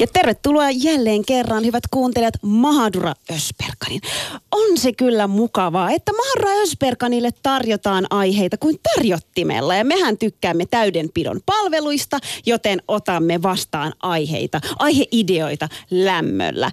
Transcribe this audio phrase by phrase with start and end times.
[0.00, 4.00] Ja tervetuloa jälleen kerran, hyvät kuuntelijat, Mahadura Ösperkanin.
[4.50, 9.74] On se kyllä mukavaa, että Mahadura Ösperkanille tarjotaan aiheita kuin tarjottimella.
[9.74, 16.70] Ja mehän tykkäämme täydenpidon palveluista, joten otamme vastaan aiheita, aiheideoita lämmöllä.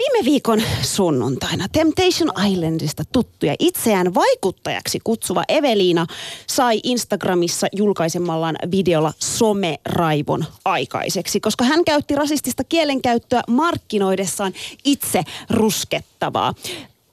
[0.00, 6.06] Viime viikon sunnuntaina Temptation Islandista tuttuja itseään vaikuttajaksi kutsuva Eveliina
[6.46, 14.52] sai Instagramissa julkaisemallaan videolla someraivon aikaiseksi, koska hän käytti rasistista kielenkäyttöä markkinoidessaan
[14.84, 16.54] itse ruskettavaa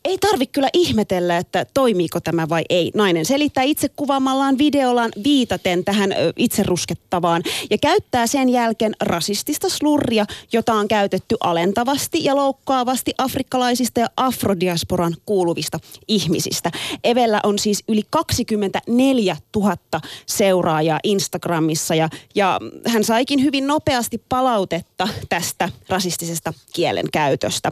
[0.07, 2.91] ei tarvi kyllä ihmetellä, että toimiiko tämä vai ei.
[2.95, 10.26] Nainen selittää itse kuvaamallaan videollaan viitaten tähän itse ruskettavaan ja käyttää sen jälkeen rasistista slurria,
[10.54, 16.71] jota on käytetty alentavasti ja loukkaavasti afrikkalaisista ja afrodiasporan kuuluvista ihmisistä.
[17.04, 19.77] Evellä on siis yli 24 000
[20.26, 27.71] seuraajaa Instagramissa ja, ja hän saikin hyvin nopeasti palautetta tästä rasistisesta kielenkäytöstä.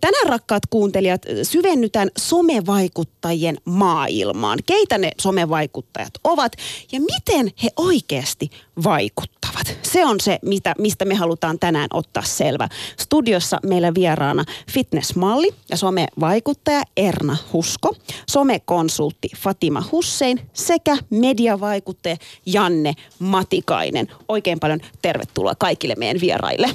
[0.00, 4.58] Tänään rakkaat kuuntelijat, syve syvennytään somevaikuttajien maailmaan.
[4.66, 6.52] Keitä ne somevaikuttajat ovat
[6.92, 8.50] ja miten he oikeasti
[8.84, 9.76] vaikuttavat.
[9.82, 12.68] Se on se, mitä, mistä me halutaan tänään ottaa selvä.
[12.98, 17.94] Studiossa meillä vieraana fitnessmalli ja somevaikuttaja Erna Husko,
[18.30, 24.08] somekonsultti Fatima Hussein sekä mediavaikuttaja Janne Matikainen.
[24.28, 26.70] Oikein paljon tervetuloa kaikille meidän vieraille.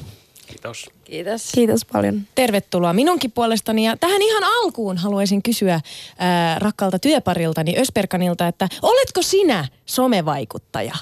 [0.48, 0.90] Kiitos.
[1.04, 1.52] Kiitos.
[1.52, 2.22] Kiitos paljon.
[2.36, 3.86] Tervetuloa minunkin puolestani.
[3.86, 5.82] Ja tähän ihan alkuun haluaisin kysyä
[6.18, 10.96] ää, rakkalta työpariltani Ösperkanilta, että oletko sinä somevaikuttaja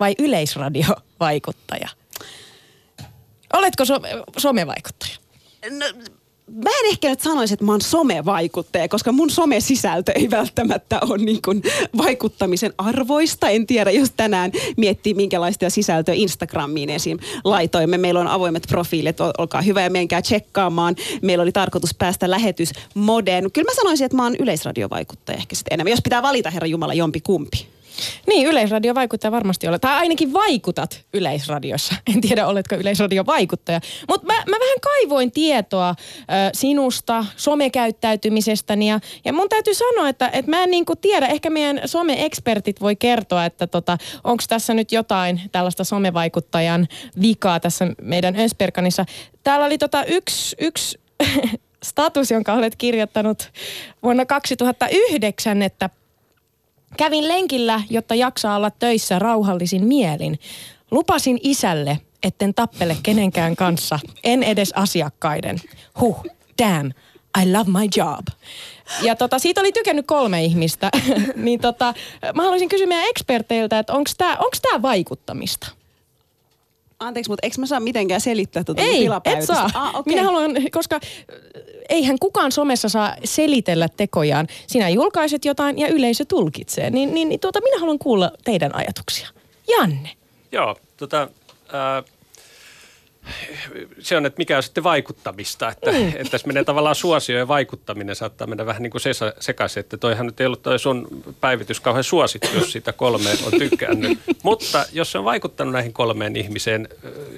[0.00, 1.88] vai yleisradiovaikuttaja?
[3.52, 4.00] Oletko so-
[4.38, 5.16] somevaikuttaja?
[5.70, 5.86] No,
[6.50, 11.18] mä en ehkä nyt sanoisi, että mä oon somevaikuttaja, koska mun somesisältö ei välttämättä ole
[11.18, 11.62] niin kuin
[11.98, 13.48] vaikuttamisen arvoista.
[13.48, 17.18] En tiedä, jos tänään miettii, minkälaista sisältöä Instagramiin esim.
[17.44, 17.98] laitoimme.
[17.98, 20.96] Meillä on avoimet profiilit, olkaa hyvä ja menkää tsekkaamaan.
[21.22, 23.52] Meillä oli tarkoitus päästä lähetys modeen.
[23.52, 25.90] Kyllä mä sanoisin, että mä oon yleisradiovaikuttaja ehkä sitten enemmän.
[25.90, 27.75] Jos pitää valita, herra Jumala, jompi kumpi.
[28.26, 29.78] Niin, yleisradio vaikuttaa varmasti olla.
[29.78, 31.94] Tai ainakin vaikutat yleisradiossa.
[32.14, 33.80] En tiedä, oletko yleisradiovaikuttaja.
[34.08, 36.24] Mutta mä, mä vähän kaivoin tietoa ö,
[36.54, 38.88] sinusta, somekäyttäytymisestäni.
[38.88, 42.96] Ja, ja mun täytyy sanoa, että, että mä en niinku tiedä, ehkä meidän some-ekspertit voi
[42.96, 46.88] kertoa, että tota, onko tässä nyt jotain tällaista somevaikuttajan
[47.20, 49.04] vikaa tässä meidän Ösperkanissa.
[49.42, 51.00] Täällä oli tota yksi, yksi
[51.84, 53.52] status, jonka olet kirjoittanut
[54.02, 55.90] vuonna 2009, että–
[56.96, 60.38] Kävin lenkillä, jotta jaksaa olla töissä rauhallisin mielin.
[60.90, 65.60] Lupasin isälle, etten tappele kenenkään kanssa, en edes asiakkaiden.
[66.00, 66.24] Huh,
[66.62, 66.92] damn,
[67.42, 68.26] I love my job.
[69.02, 70.90] Ja tota, siitä oli tykännyt kolme ihmistä.
[71.36, 71.94] niin tota,
[72.34, 74.10] mä haluaisin kysyä meidän eksperteiltä, että onko
[74.62, 75.66] tämä vaikuttamista?
[76.98, 79.70] Anteeksi, mutta eikö mä saa mitenkään selittää tuota Ei, et saa.
[79.74, 80.02] Ah, okay.
[80.06, 81.00] Minä haluan, koska
[81.88, 84.46] eihän kukaan somessa saa selitellä tekojaan.
[84.66, 86.90] Sinä julkaiset jotain ja yleisö tulkitsee.
[86.90, 89.28] Niin, niin, niin tuota, minä haluan kuulla teidän ajatuksia.
[89.68, 90.10] Janne.
[90.52, 92.15] Joo, tota, äh,
[93.98, 95.68] se on, että mikä on sitten vaikuttamista.
[95.68, 96.08] Että, mm.
[96.08, 99.02] että tässä menee tavallaan suosio ja vaikuttaminen saattaa mennä vähän niin kuin
[99.40, 99.80] sekaisin.
[99.80, 101.08] Että toihan nyt ei ollut toi sun
[101.40, 104.18] päivitys kauhean suosittu, jos siitä kolme on tykkännyt.
[104.42, 106.88] Mutta jos se on vaikuttanut näihin kolmeen ihmiseen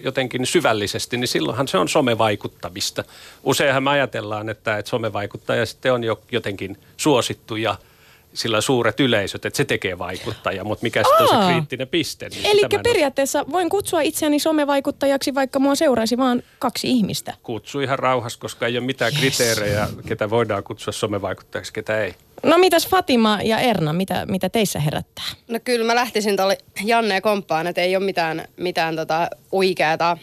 [0.04, 3.04] jotenkin syvällisesti, niin silloinhan se on somevaikuttamista.
[3.42, 7.76] Useinhan me ajatellaan, että, että somevaikuttaja sitten on jo jotenkin suosittu ja–
[8.34, 12.28] sillä suuret yleisöt, että se tekee vaikuttaja, mutta mikä sitten on se kriittinen piste.
[12.28, 13.52] Niin Eli periaatteessa on...
[13.52, 17.34] voin kutsua itseäni somevaikuttajaksi, vaikka mua seuraisi vain kaksi ihmistä.
[17.42, 19.20] Kutsu ihan rauhassa, koska ei ole mitään yes.
[19.20, 22.14] kriteerejä, ketä voidaan kutsua somevaikuttajaksi, ketä ei.
[22.42, 25.24] No mitäs Fatima ja Erna, mitä, mitä teissä herättää?
[25.48, 30.18] No kyllä mä lähtisin tuolle Janne ja komppaan, että ei ole mitään, mitään tota oikeata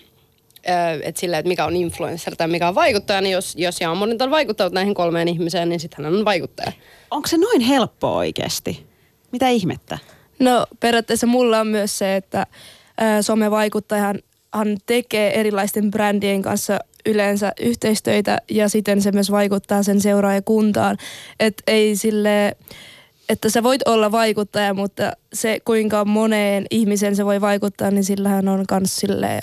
[1.04, 4.32] että sillä, että mikä on influencer tai mikä on vaikuttaja, niin jos, jos Monin on
[4.32, 6.72] vaikuttanut näihin kolmeen ihmiseen, niin sitten hän on vaikuttaja.
[7.16, 8.86] Onko se noin helppoa oikeasti?
[9.32, 9.98] Mitä ihmettä?
[10.40, 12.48] No periaatteessa mulla on myös se, että
[13.22, 14.20] somevaikuttajahan
[14.54, 20.98] hän tekee erilaisten brändien kanssa yleensä yhteistöitä ja siten se myös vaikuttaa sen seuraajakuntaan.
[21.40, 22.58] Että ei sille
[23.30, 28.48] että sä voit olla vaikuttaja, mutta se kuinka moneen ihmisen se voi vaikuttaa, niin sillähän
[28.48, 29.42] on myös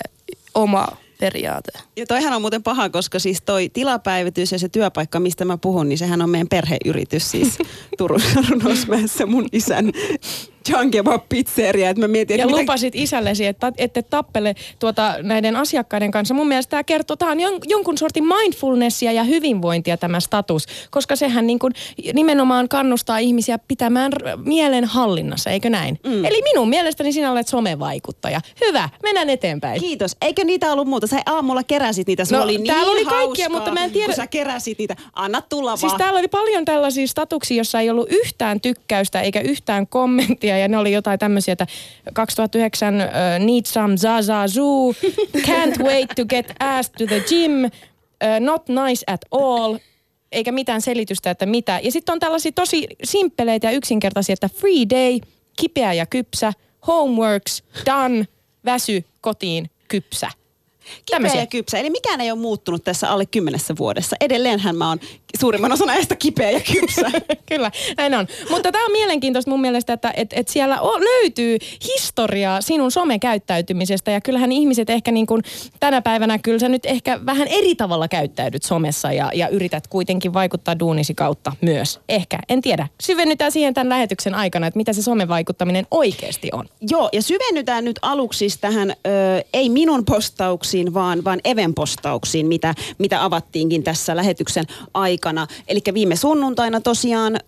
[0.55, 0.87] oma
[1.19, 1.71] periaate.
[1.95, 5.89] Ja toihan on muuten paha, koska siis toi tilapäivitys ja se työpaikka, mistä mä puhun,
[5.89, 7.57] niin sehän on meidän perheyritys siis
[7.97, 9.91] Turun Runosmäessä mun isän
[10.69, 12.61] John Kebab pizzeria, että mä mietin, Ja että mitä...
[12.61, 16.33] lupasit isällesi, että ette tappele tuota, näiden asiakkaiden kanssa.
[16.33, 21.15] Mun mielestä tämä kertoo, tämä on jon- jonkun sortin mindfulnessia ja hyvinvointia tämä status, koska
[21.15, 21.73] sehän niin kuin
[22.13, 24.11] nimenomaan kannustaa ihmisiä pitämään
[24.45, 25.99] mielen hallinnassa, eikö näin?
[26.05, 26.25] Mm.
[26.25, 28.41] Eli minun mielestäni sinä olet somevaikuttaja.
[28.67, 29.79] Hyvä, mennään eteenpäin.
[29.81, 30.15] Kiitos.
[30.21, 31.07] Eikö niitä ollut muuta?
[31.07, 32.25] Sä aamulla keräsit niitä.
[32.25, 34.77] Sulla No, oli niin täällä oli hauskaa, kaikkia, mutta mä en tiedä- Kun sä keräsit
[34.79, 34.95] niitä.
[35.13, 35.97] Anna tulla Siis vaan.
[35.99, 40.52] täällä oli paljon tällaisia statuksia, jossa ei ollut yhtään tykkäystä eikä yhtään kommenttia.
[40.57, 41.67] Ja ne oli jotain tämmöisiä, että
[42.13, 44.91] 2009 uh, need some zaza zoo,
[45.47, 49.77] can't wait to get asked to the gym, uh, not nice at all,
[50.31, 51.79] eikä mitään selitystä, että mitä.
[51.83, 55.19] Ja sitten on tällaisia tosi simppeleitä ja yksinkertaisia, että free day,
[55.59, 56.53] kipeä ja kypsä,
[56.87, 58.27] homeworks, done,
[58.65, 60.29] väsy, kotiin, kypsä.
[60.83, 61.41] Kipeä Tämmöisiä.
[61.41, 61.77] ja kypsä.
[61.77, 64.15] Eli mikään ei ole muuttunut tässä alle kymmenessä vuodessa.
[64.21, 64.99] Edelleenhän mä oon
[65.39, 67.11] suurimman osan ajasta kipeä ja kypsä.
[67.49, 68.27] Kyllä, näin on.
[68.49, 71.57] Mutta tämä on mielenkiintoista mun mielestä, että et, et siellä o, löytyy
[71.93, 75.41] historiaa sinun somekäyttäytymisestä ja kyllähän ihmiset ehkä niin kuin
[75.79, 80.33] tänä päivänä kyllä sä nyt ehkä vähän eri tavalla käyttäydyt somessa ja, ja yrität kuitenkin
[80.33, 81.99] vaikuttaa duunisi kautta myös.
[82.09, 82.87] Ehkä, en tiedä.
[83.01, 86.65] Syvennytään siihen tämän lähetyksen aikana, että mitä se somevaikuttaminen oikeasti on.
[86.89, 88.93] Joo, ja syvennytään nyt aluksi siis tähän, ö,
[89.53, 95.22] ei minun postauksiin, vaan, vaan Even postauksiin, mitä, mitä avattiinkin tässä lähetyksen aikana.
[95.67, 97.39] Eli viime sunnuntaina tosiaan ö,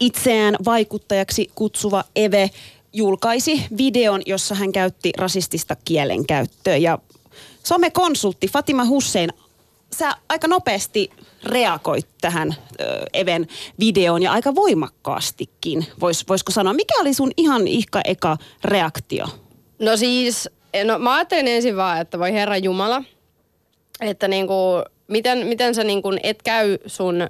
[0.00, 2.50] itseään vaikuttajaksi kutsuva Eve
[2.92, 6.76] julkaisi videon, jossa hän käytti rasistista kielenkäyttöä.
[6.76, 6.98] Ja
[7.62, 9.30] somekonsultti Fatima Hussein,
[9.96, 11.10] sä aika nopeasti
[11.44, 13.46] reagoit tähän ö, Even
[13.78, 16.72] videoon ja aika voimakkaastikin, vois, voisiko sanoa.
[16.72, 19.26] Mikä oli sun ihan ihka eka reaktio?
[19.78, 20.48] No siis,
[20.84, 23.02] no mä ajattelin ensin vaan, että voi Herra Jumala,
[24.00, 24.54] että niinku,
[25.10, 27.28] miten, miten sä niinku et käy sun,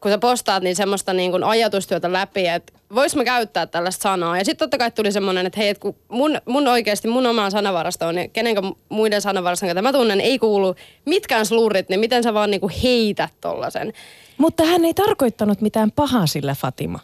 [0.00, 4.38] kun sä postaat, niin semmoista niinku ajatustyötä läpi, että vois mä käyttää tällaista sanaa.
[4.38, 7.50] Ja sitten totta kai tuli semmoinen, että hei, et kun mun, mun oikeasti mun omaan
[7.50, 8.56] sanavarastoon, niin kenen
[8.88, 10.74] muiden sanavaraston, ketä mä tunnen, ei kuulu
[11.04, 13.92] mitkään slurrit, niin miten sä vaan niinku heität tollasen.
[14.38, 16.98] Mutta hän ei tarkoittanut mitään pahaa sillä Fatima.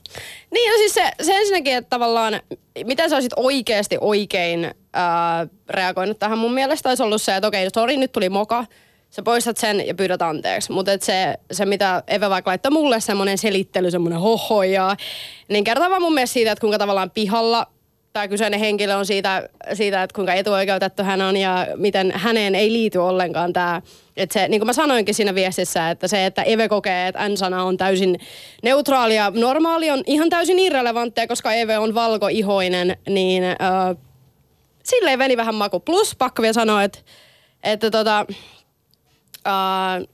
[0.50, 2.40] Niin, no siis se, se ensinnäkin, että tavallaan,
[2.84, 7.68] miten sä olisit oikeasti oikein ää, reagoinut tähän mun mielestä, olisi ollut se, että okei,
[7.74, 8.64] sori, nyt tuli moka,
[9.10, 10.72] sä poistat sen ja pyydät anteeksi.
[10.72, 14.96] Mutta se, se, mitä Eve vaikka laittoi mulle, semmoinen selittely, semmoinen hohoja,
[15.48, 17.66] niin kertoo vaan mun mielestä siitä, että kuinka tavallaan pihalla
[18.12, 22.72] tämä kyseinen henkilö on siitä, siitä, että kuinka etuoikeutettu hän on ja miten häneen ei
[22.72, 23.82] liity ollenkaan tämä.
[24.16, 27.64] Että se, niin kuin mä sanoinkin siinä viestissä, että se, että Eve kokee, että N-sana
[27.64, 28.20] on täysin
[28.62, 33.56] neutraali ja normaali on ihan täysin irrelevanttia, koska Eve on valkoihoinen, niin äh,
[34.84, 35.80] silleen veni vähän maku.
[35.80, 36.98] Plus pakko vielä sanoa, että,
[37.62, 38.26] että tota,
[39.48, 40.08] äh,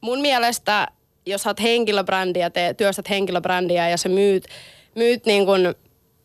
[0.00, 0.88] mun mielestä,
[1.26, 4.44] jos oot henkilöbrändiä, te työstät henkilöbrändiä ja sä myyt,
[4.94, 5.74] myyt niin kun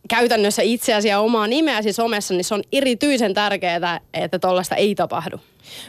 [0.07, 5.39] käytännössä itseäsi ja omaa nimeäsi somessa, niin se on erityisen tärkeää, että tollaista ei tapahdu.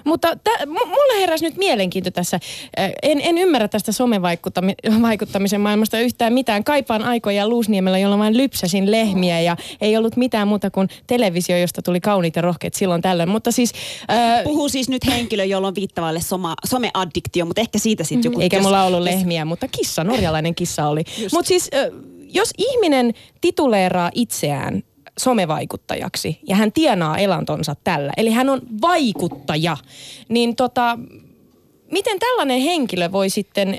[0.04, 2.40] Mutta tä, m- mulle heräsi nyt mielenkiinto tässä.
[2.78, 6.64] Äh, En, en ymmärrä tästä somevaikuttamisen maailmasta yhtään mitään.
[6.64, 11.82] Kaipaan aikoja Luusniemellä, jolloin vain lypsäsin lehmiä ja ei ollut mitään muuta kuin televisio, josta
[11.82, 13.28] tuli kauniit ja rohkeat silloin tällöin.
[13.28, 13.72] Mutta siis...
[14.10, 18.40] Äh, Puhuu siis nyt henkilö, jolla on viittavalle soma, someaddiktio, mutta ehkä siitä sitten joku...
[18.40, 21.04] Eikä jos- mulla ollut lehmiä, mutta kissa, norjalainen kissa oli.
[21.32, 21.92] Mutta siis, ö,
[22.28, 24.82] jos ihminen tituleeraa itseään
[25.18, 29.76] somevaikuttajaksi ja hän tienaa elantonsa tällä, eli hän on vaikuttaja,
[30.28, 30.98] niin tota,
[31.90, 33.78] miten tällainen henkilö voi sitten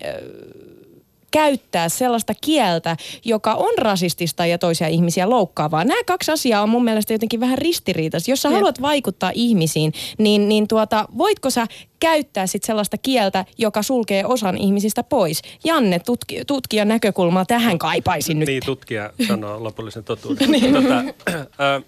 [1.31, 5.83] käyttää sellaista kieltä, joka on rasistista ja toisia ihmisiä loukkaavaa.
[5.83, 8.31] Nämä kaksi asiaa on mun mielestä jotenkin vähän ristiriitaisia.
[8.31, 11.67] Jos sä haluat vaikuttaa ihmisiin, niin, niin tuota, voitko sä
[12.00, 15.41] käyttää sit sellaista kieltä, joka sulkee osan ihmisistä pois?
[15.63, 18.48] Janne, tutki, tutkijan näkökulmaa tähän kaipaisin nyt.
[18.48, 20.50] Niin, tutkija sanoo lopullisen totuuden.
[20.74, 21.03] tota,
[21.65, 21.81] ö,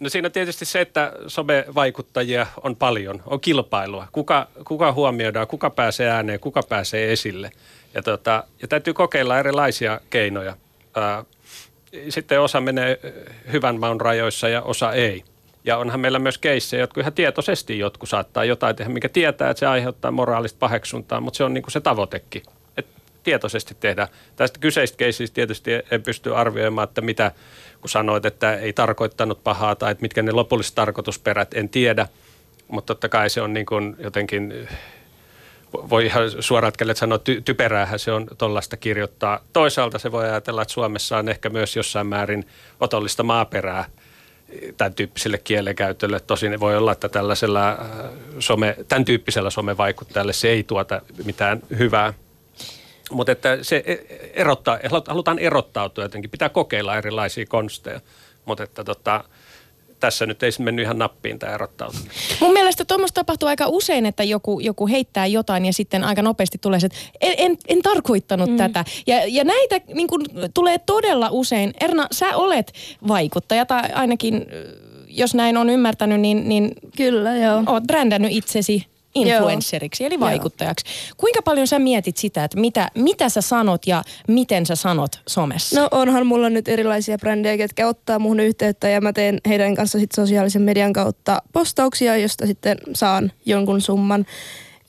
[0.00, 4.06] no siinä on tietysti se, että somevaikuttajia on paljon, on kilpailua.
[4.12, 7.50] Kuka, kuka huomioidaan, kuka pääsee ääneen, kuka pääsee esille.
[7.94, 10.56] Ja, tota, ja täytyy kokeilla erilaisia keinoja.
[12.08, 13.00] Sitten osa menee
[13.52, 15.24] hyvän maun rajoissa ja osa ei.
[15.64, 19.58] Ja onhan meillä myös keissejä, jotka ihan tietoisesti jotkut saattaa jotain tehdä, mikä tietää, että
[19.58, 22.42] se aiheuttaa moraalista paheksuntaa, mutta se on niin kuin se tavoitekin.
[22.76, 24.08] Että tietoisesti tehdä.
[24.36, 27.32] Tästä kyseistä keisistä tietysti en pysty arvioimaan, että mitä,
[27.80, 32.08] kun sanoit, että ei tarkoittanut pahaa tai että mitkä ne lopulliset tarkoitusperät, en tiedä.
[32.68, 34.68] Mutta totta kai se on niin kuin jotenkin,
[35.72, 39.40] voi ihan suoraan sanoa, ty- typeräähän se on tuollaista kirjoittaa.
[39.52, 42.46] Toisaalta se voi ajatella, että Suomessa on ehkä myös jossain määrin
[42.80, 43.84] otollista maaperää
[44.76, 46.20] tämän tyyppiselle kielenkäytölle.
[46.20, 47.78] Tosin voi olla, että tällaisella äh,
[48.38, 52.14] some, tämän tyyppisellä somevaikuttajalle se ei tuota mitään hyvää.
[53.10, 58.00] Mutta että se e- erottaa, halutaan erottautua jotenkin, pitää kokeilla erilaisia konsteja.
[58.44, 59.24] Mutta että tota,
[60.00, 62.10] tässä nyt ei mennyt ihan nappiin tämä erottautuminen.
[62.40, 66.58] Mun mielestä tuommoista tapahtuu aika usein, että joku, joku heittää jotain ja sitten aika nopeasti
[66.58, 68.56] tulee se, että en, en, en tarkoittanut mm.
[68.56, 68.84] tätä.
[69.06, 71.72] Ja, ja näitä niin kun, tulee todella usein.
[71.80, 72.72] Erna, sä olet
[73.08, 74.46] vaikuttaja tai ainakin,
[75.08, 77.62] jos näin on ymmärtänyt, niin, niin Kyllä, joo.
[77.66, 80.86] oot brändännyt itsesi influenceriksi, eli vaikuttajaksi.
[80.86, 81.14] Joo.
[81.16, 85.80] Kuinka paljon sä mietit sitä, että mitä, mitä sä sanot ja miten sä sanot somessa?
[85.80, 89.98] No onhan mulla nyt erilaisia brändejä, ketkä ottaa muhun yhteyttä ja mä teen heidän kanssa
[89.98, 94.26] sit sosiaalisen median kautta postauksia, josta sitten saan jonkun summan.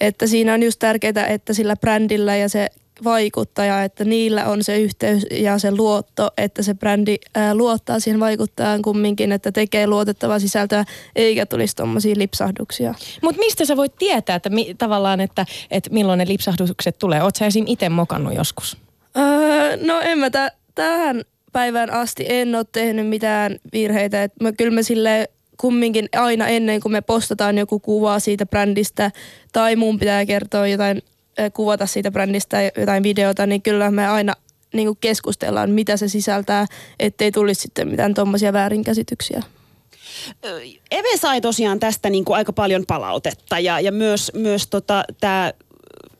[0.01, 2.69] Että siinä on just tärkeää, että sillä brändillä ja se
[3.03, 8.19] vaikuttaja, että niillä on se yhteys ja se luotto, että se brändi ää, luottaa siihen
[8.19, 12.93] vaikuttajaan kumminkin, että tekee luotettavaa sisältöä, eikä tulisi tuommoisia lipsahduksia.
[13.21, 17.23] Mutta mistä sä voit tietää, että mi, tavallaan, että, että milloin ne lipsahdukset tulee?
[17.23, 17.65] Oot sä esim.
[17.67, 18.77] itse mokannut joskus?
[19.17, 24.23] Öö, no en mä tä- tähän päivään asti en ole tehnyt mitään virheitä.
[24.23, 29.11] Et mä, kyllä mä sille kumminkin aina ennen kuin me postataan joku kuva siitä brändistä
[29.53, 31.01] tai mun pitää kertoa jotain
[31.53, 34.33] kuvata siitä brändistä jotain videota, niin kyllä me aina
[34.73, 36.65] niin kuin keskustellaan, mitä se sisältää,
[36.99, 39.43] ettei tulisi sitten mitään tuommoisia väärinkäsityksiä.
[40.91, 45.53] Eve sai tosiaan tästä niin kuin aika paljon palautetta ja, ja myös, myös tota, tämä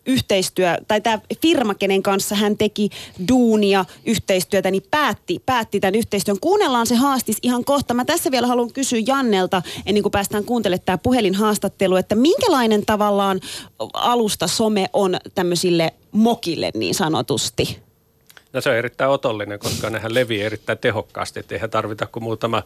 [0.06, 2.90] yhteistyö, tai tämä firma, kenen kanssa hän teki
[3.28, 6.40] duunia, yhteistyötä, niin päätti, päätti tämän yhteistyön.
[6.42, 7.94] Kuunnellaan se haastis ihan kohta.
[7.94, 13.40] Mä tässä vielä haluan kysyä Jannelta, ennen kuin päästään kuuntelemaan tämä puhelinhaastattelu, että minkälainen tavallaan
[13.94, 17.80] alusta some on tämmöisille mokille niin sanotusti?
[18.54, 22.64] No se on erittäin otollinen, koska nehän levii erittäin tehokkaasti, että eihän tarvita kuin muutama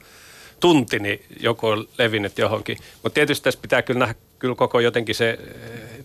[0.60, 2.77] tunti, niin joku on levinnyt johonkin.
[3.04, 5.39] Mutta tietysti tässä pitää kyllä nähdä kyllä koko jotenkin se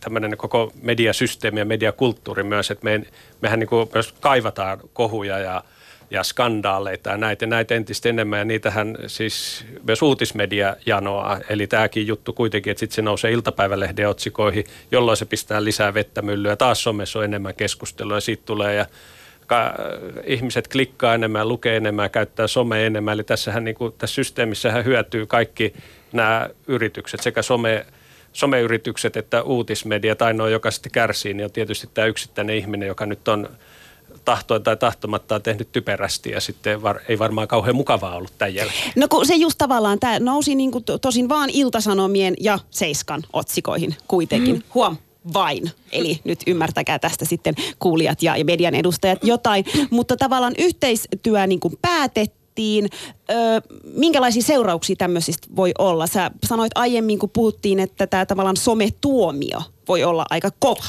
[0.01, 3.03] tämmöinen koko mediasysteemi ja mediakulttuuri myös, että me,
[3.41, 5.65] mehän niin kuin myös kaivataan kohuja ja,
[6.11, 11.41] ja skandaaleita ja näitä, näitä entistä enemmän ja niitähän siis myös uutismedia janoaa.
[11.49, 16.23] Eli tämäkin juttu kuitenkin, että sitten se nousee iltapäivälehden otsikoihin, jolloin se pistää lisää vettä
[16.23, 16.57] myllyä.
[16.57, 18.87] Taas somessa on enemmän keskustelua ja siitä tulee ja
[19.47, 19.75] ka-
[20.25, 23.15] ihmiset klikkaa enemmän, lukee enemmän, käyttää somea enemmän.
[23.15, 25.75] Eli tässähän niin kuin, tässä systeemissähän hyötyy kaikki
[26.13, 27.87] nämä yritykset, sekä some
[28.33, 33.07] someyritykset että uutismedia tai noin, joka sitten kärsii, niin on tietysti tämä yksittäinen ihminen, joka
[33.07, 33.49] nyt on
[34.25, 38.93] tahtoin tai tahtomatta tehnyt typerästi ja sitten var, ei varmaan kauhean mukavaa ollut tämän jälkeen.
[38.97, 43.97] No kun se just tavallaan, tämä nousi niin kuin tosin vaan Iltasanomien ja Seiskan otsikoihin
[44.09, 44.55] kuitenkin.
[44.55, 44.63] Mm.
[44.75, 44.97] Huom,
[45.33, 45.71] vain.
[45.93, 49.65] Eli nyt ymmärtäkää tästä sitten kuulijat ja, median edustajat jotain.
[49.91, 52.89] Mutta tavallaan yhteistyö niin kuin päätettiin tehtiin.
[53.31, 53.35] Ö,
[53.85, 56.07] minkälaisia seurauksia tämmöisistä voi olla?
[56.07, 60.85] Sä sanoit aiemmin, kun puhuttiin, että tämä tavallaan sometuomio voi olla aika kova.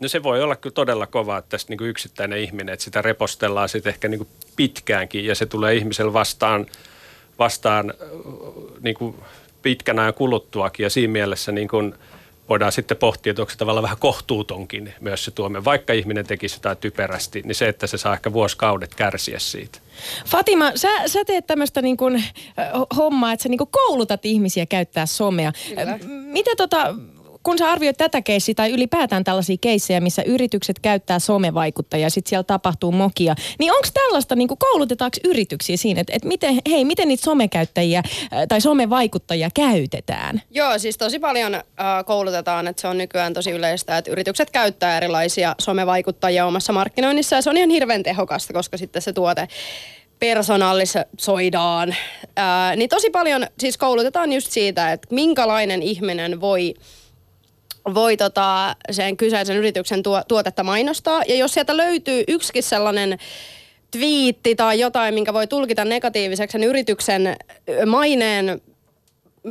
[0.00, 3.68] No se voi olla kyllä todella kova, että tästä niin yksittäinen ihminen, että sitä repostellaan
[3.68, 6.66] sitten ehkä niin pitkäänkin ja se tulee ihmisellä vastaan,
[7.38, 7.94] vastaan
[8.80, 9.14] niin kuin
[9.62, 11.94] pitkän ajan kuluttuakin ja siinä mielessä niin kuin–
[12.50, 15.64] voidaan sitten pohtia, että onko se tavallaan vähän kohtuutonkin myös se tuomio.
[15.64, 19.78] Vaikka ihminen tekisi jotain typerästi, niin se, että se saa ehkä vuosikaudet kärsiä siitä.
[20.26, 22.24] Fatima, sä, sä teet tämmöistä niin kuin,
[22.96, 25.52] hommaa, että sä niin kuin koulutat ihmisiä käyttää somea.
[25.68, 25.98] Kyllä.
[26.08, 26.94] Mitä tota,
[27.42, 32.28] kun sä arvioit tätä keissiä tai ylipäätään tällaisia keissejä, missä yritykset käyttää somevaikuttajia ja sitten
[32.28, 37.08] siellä tapahtuu mokia, niin onko tällaista, niin koulutetaanko yrityksiä siinä, että, että miten, hei, miten
[37.08, 40.42] niitä somekäyttäjiä äh, tai somevaikuttajia käytetään?
[40.50, 41.62] Joo, siis tosi paljon äh,
[42.06, 47.42] koulutetaan, että se on nykyään tosi yleistä, että yritykset käyttää erilaisia somevaikuttajia omassa markkinoinnissa ja
[47.42, 49.48] se on ihan hirveän tehokasta, koska sitten se tuote
[50.18, 51.94] personalisoidaan.
[52.36, 56.74] Ää, niin tosi paljon siis koulutetaan just siitä, että minkälainen ihminen voi
[57.94, 61.22] voi tota, sen kyseisen yrityksen tuo, tuotetta mainostaa.
[61.28, 63.18] Ja jos sieltä löytyy yksikin sellainen
[63.90, 67.36] twiitti tai jotain, minkä voi tulkita negatiiviseksi sen yrityksen
[67.86, 68.60] maineen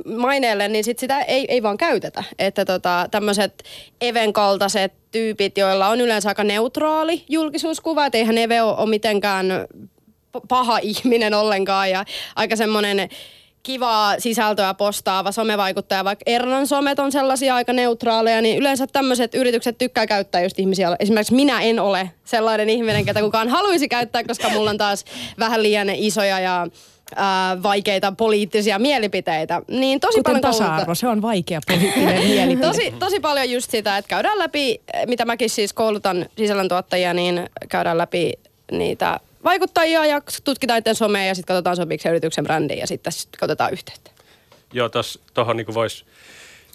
[0.06, 2.24] maineelle, niin sit sitä ei, ei vaan käytetä.
[2.40, 3.64] Että tota, tämmöiset
[4.02, 9.46] Even kaltaiset tyypit, joilla on yleensä aika neutraali julkisuuskuva, että eihän Eve ole, ole mitenkään
[10.48, 12.06] paha ihminen ollenkaan ja
[12.36, 13.10] aika semmoinen
[13.70, 19.78] kivaa sisältöä postaava somevaikuttaja, vaikka Ernan somet on sellaisia aika neutraaleja, niin yleensä tämmöiset yritykset
[19.78, 20.96] tykkää käyttää just ihmisiä.
[21.00, 25.06] Esimerkiksi minä en ole sellainen ihminen, ketä kukaan haluaisi käyttää, koska mulla on taas
[25.40, 26.68] vähän liian isoja ja
[27.64, 29.62] vaikeita poliittisia mielipiteitä.
[29.68, 32.68] Niin tosi Kuten paljon tasa-arvo, se on vaikea poliittinen mielipide.
[32.68, 37.98] tosi, tosi paljon just sitä, että käydään läpi, mitä mäkin siis koulutan sisällöntuottajia, niin käydään
[37.98, 38.34] läpi
[38.72, 43.14] niitä vaikuttajia ja tutkitaan itse somea ja sitten katsotaan sopiiko se yrityksen brändi ja sitten
[43.14, 44.12] sit katsotaan yhteyttä.
[44.74, 44.90] Joo,
[45.34, 46.06] tuohon niin voisi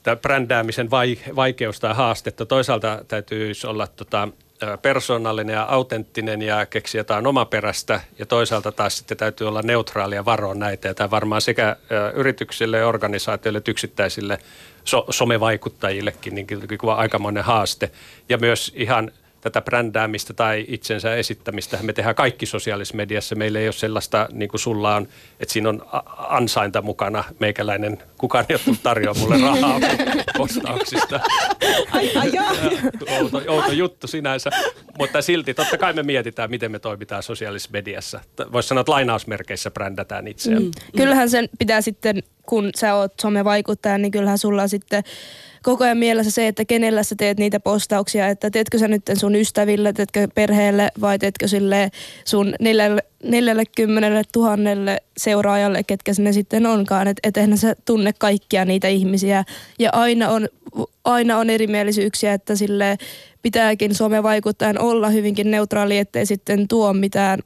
[0.03, 2.47] tämä brändäämisen vai, vaikeus tai haastetta.
[2.47, 4.29] Toisaalta täytyisi olla tota,
[4.83, 10.55] persoonallinen ja autenttinen ja keksiä jotain omaperäistä ja toisaalta taas sitten täytyy olla neutraalia varoa
[10.55, 11.77] näitä ja tämä varmaan sekä
[12.15, 14.39] yrityksille organisaatioille että yksittäisille
[14.85, 17.91] so- somevaikuttajillekin niin kyllä aikamoinen haaste
[18.29, 19.11] ja myös ihan–
[19.45, 23.35] tätä brändäämistä tai itsensä esittämistä me tehdään kaikki sosiaalisessa mediassa.
[23.35, 25.09] Meillä ei ole sellaista, niin kuin sulla on,
[25.41, 25.87] että siinä on
[26.17, 27.25] ansainta mukana.
[27.39, 29.81] Meikäläinen, kukaan ei ole tarjoa mulle rahaa
[30.39, 31.21] postauksista.
[31.91, 32.33] Ai, ai,
[33.19, 34.51] outo, outo juttu sinänsä.
[34.99, 38.21] Mutta silti, totta kai me mietitään, miten me toimitaan sosiaalisessa mediassa.
[38.53, 40.63] Voisi sanoa, että lainausmerkeissä brändätään itseään.
[40.63, 40.71] Mm.
[40.97, 45.03] Kyllähän sen pitää sitten, kun sä oot somevaikuttaja, niin kyllähän sulla sitten
[45.65, 49.35] koko ajan mielessä se, että kenellä sä teet niitä postauksia, että teetkö sä nyt sun
[49.35, 51.91] ystäville, teetkö perheelle vai teetkö sille
[52.25, 57.09] sun 40 tuhannelle seuraajalle, ketkä sinne sitten onkaan.
[57.09, 59.45] Että et eihän sä tunne kaikkia niitä ihmisiä
[59.79, 60.49] ja aina on,
[61.05, 62.99] aina on erimielisyyksiä, että sille
[63.43, 67.39] pitääkin somevaikuttajan olla hyvinkin neutraali, ettei sitten tuo mitään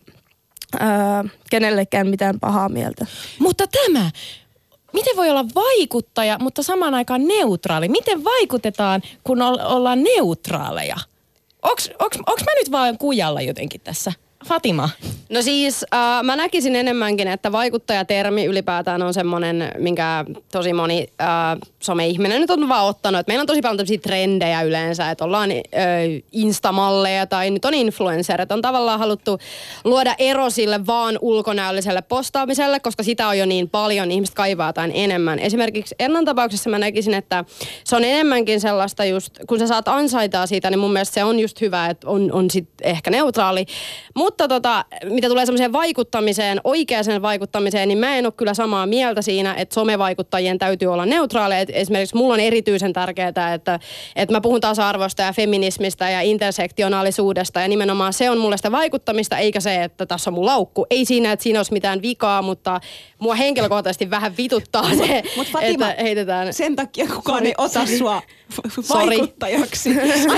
[0.80, 3.06] ää, kenellekään mitään pahaa mieltä.
[3.38, 4.10] Mutta tämä,
[4.92, 7.88] miten voi olla vaikuttaja, mutta samaan aikaan neutraali?
[7.88, 10.96] Miten vaikutetaan, kun ollaan neutraaleja?
[11.62, 14.12] Onko mä nyt vaan kujalla jotenkin tässä?
[14.47, 14.88] Fatima?
[15.28, 21.28] No siis äh, mä näkisin enemmänkin, että vaikuttajatermi ylipäätään on semmoinen, minkä tosi moni äh,
[21.80, 23.26] some-ihminen nyt on vaan ottanut.
[23.26, 25.59] Meillä on tosi paljon tämmöisiä trendejä yleensä, että ollaan äh,
[26.33, 28.52] instamalleja tai nyt on influencerit.
[28.52, 29.38] On tavallaan haluttu
[29.85, 34.92] luoda ero sille vaan ulkonäölliselle postaamiselle, koska sitä on jo niin paljon, ihmiset kaivaa jotain
[34.95, 35.38] enemmän.
[35.38, 37.45] Esimerkiksi Ennan tapauksessa mä näkisin, että
[37.85, 41.38] se on enemmänkin sellaista just, kun sä saat ansaitaa siitä, niin mun mielestä se on
[41.38, 43.66] just hyvä, että on, on sit ehkä neutraali.
[44.28, 49.23] Mutta tota, mitä tulee semmoiseen vaikuttamiseen, oikeaan vaikuttamiseen, niin mä en ole kyllä samaa mieltä
[49.23, 51.64] siinä, että somevaikuttajien täytyy olla neutraaleja.
[51.73, 53.80] Esimerkiksi mulla on erityisen tärkeää, että,
[54.16, 59.38] että mä puhun tasa-arvosta ja feminismistä ja intersektionaalisuudesta ja nimenomaan se on mulle sitä vaikuttamista,
[59.38, 60.87] eikä se, että tässä on mun laukku.
[60.90, 62.80] Ei siinä, että siinä olisi mitään vikaa, mutta
[63.18, 66.54] mua henkilökohtaisesti vähän vituttaa se, Mut Fatima, että heitetään.
[66.54, 68.23] Sen takia kukaan ei ota sua
[68.88, 69.91] vaikuttajaksi.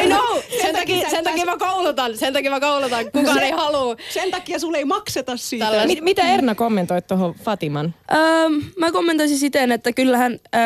[0.03, 0.40] I know!
[0.62, 3.05] Sen takia, sen takia mä koulutan, sen takia mä koulutan.
[3.05, 3.80] Kukaan ei halua.
[4.11, 5.87] Sen takia sulle ei makseta siitä.
[5.87, 7.95] Mit, mitä Erna kommentoit tuohon Fatiman?
[8.12, 8.19] Öö,
[8.77, 10.61] mä kommentoisin siten, että kyllähän öö,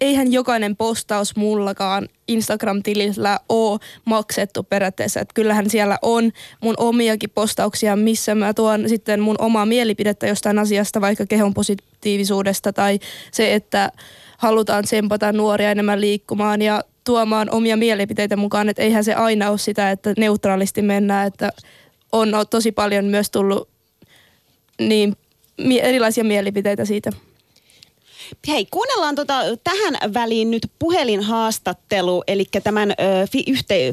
[0.00, 5.20] eihän jokainen postaus mullakaan Instagram-tilillä ole maksettu periaatteessa.
[5.20, 10.58] Että kyllähän siellä on mun omiakin postauksia, missä mä tuon sitten mun omaa mielipidettä jostain
[10.58, 12.98] asiasta, vaikka kehon positiivisuudesta tai
[13.32, 13.90] se, että
[14.38, 19.58] halutaan tsempata nuoria enemmän liikkumaan ja tuomaan omia mielipiteitä mukaan, että eihän se aina ole
[19.58, 21.52] sitä, että neutraalisti mennään, että
[22.14, 23.68] on tosi paljon myös tullut
[24.78, 25.16] niin
[25.82, 27.10] erilaisia mielipiteitä siitä.
[28.48, 32.94] Hei, kuunnellaan tota, tähän väliin nyt puhelinhaastattelu, eli tämän ö,
[33.30, 33.92] fi, yhtey,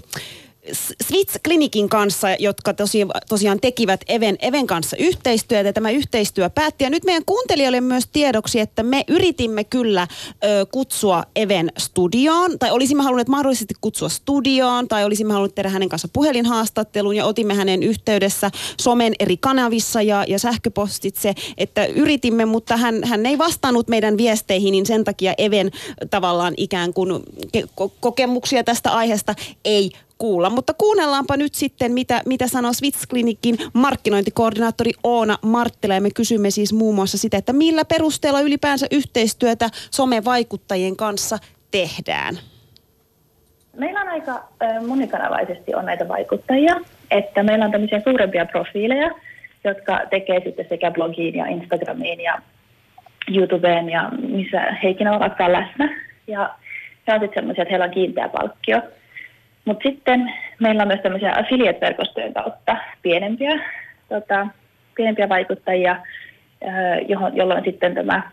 [1.07, 5.73] Switch Klinikin kanssa, jotka tosi, tosiaan tekivät Even, Even kanssa yhteistyötä.
[5.73, 6.83] Tämä yhteistyö päätti.
[6.83, 10.07] Ja nyt meidän kuuntelijoille myös tiedoksi, että me yritimme kyllä
[10.43, 15.89] ö, kutsua Even studioon, tai olisimme halunneet mahdollisesti kutsua studioon, tai olisimme halunneet tehdä hänen
[15.89, 22.77] kanssa puhelinhaastattelun, ja otimme hänen yhteydessä somen eri kanavissa ja, ja sähköpostitse, että yritimme, mutta
[22.77, 25.71] hän, hän ei vastannut meidän viesteihin, niin sen takia Even
[26.09, 27.23] tavallaan ikään kuin
[27.57, 30.49] ke- kokemuksia tästä aiheesta ei kuulla.
[30.49, 32.71] Mutta kuunnellaanpa nyt sitten, mitä, mitä sanoo
[33.09, 35.93] Klinikin markkinointikoordinaattori Oona Marttila.
[35.93, 41.37] Ja me kysymme siis muun muassa sitä, että millä perusteella ylipäänsä yhteistyötä somevaikuttajien kanssa
[41.71, 42.35] tehdään.
[43.77, 44.43] Meillä on aika
[44.87, 46.75] monikanavaisesti on näitä vaikuttajia,
[47.11, 49.11] että meillä on tämmöisiä suurempia profiileja,
[49.63, 52.41] jotka tekee sitten sekä blogiin ja Instagramiin ja
[53.35, 55.89] YouTubeen ja missä heikinä ovatkaan läsnä.
[56.27, 56.55] Ja
[57.07, 58.81] he on sitten semmoisia, että heillä on kiinteä palkkio.
[59.65, 63.59] Mutta sitten meillä on myös tämmöisiä affiliate-verkostojen kautta pienempiä,
[64.09, 64.47] tota,
[64.95, 65.95] pienempiä vaikuttajia,
[67.07, 68.31] johon, jolloin sitten tämä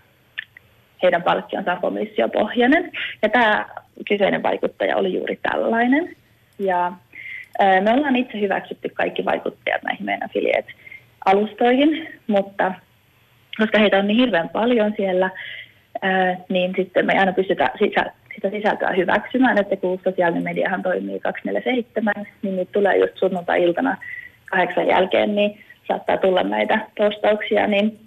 [1.02, 2.92] heidän palkkionsa on komissiopohjainen.
[3.22, 3.66] Ja tämä
[4.08, 6.16] kyseinen vaikuttaja oli juuri tällainen.
[6.58, 6.92] Ja
[7.80, 12.72] me ollaan itse hyväksytty kaikki vaikuttajat näihin meidän affiliate-alustoihin, mutta
[13.58, 15.30] koska heitä on niin hirveän paljon siellä,
[16.48, 17.70] niin sitten me ei aina pystytä
[18.38, 23.96] sitä sisältöä hyväksymään, että kun sosiaalinen mediahan toimii 247, niin nyt tulee just sunnuntai-iltana
[24.50, 28.00] kahdeksan jälkeen, niin saattaa tulla näitä postauksia, niin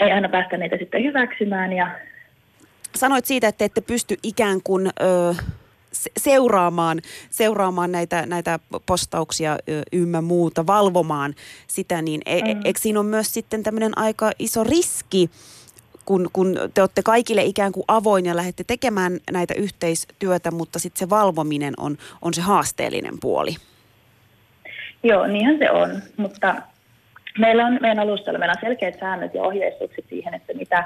[0.00, 1.72] ei aina päästä niitä sitten hyväksymään.
[1.72, 1.90] Ja...
[2.94, 5.34] Sanoit siitä, että ette pysty ikään kuin ö,
[6.16, 7.00] seuraamaan,
[7.30, 9.58] seuraamaan näitä, näitä postauksia
[9.92, 11.34] ymmä muuta, valvomaan
[11.66, 12.60] sitä, niin e, mm.
[12.64, 15.30] eikö siinä ole myös sitten tämmöinen aika iso riski,
[16.04, 20.98] kun, kun te olette kaikille ikään kuin avoin ja lähdette tekemään näitä yhteistyötä, mutta sitten
[20.98, 23.50] se valvominen on, on se haasteellinen puoli.
[25.02, 26.54] Joo, niinhän se on, mutta
[27.38, 30.84] meillä on meidän alustalla meillä on selkeät säännöt ja ohjeistukset siihen, että mitä,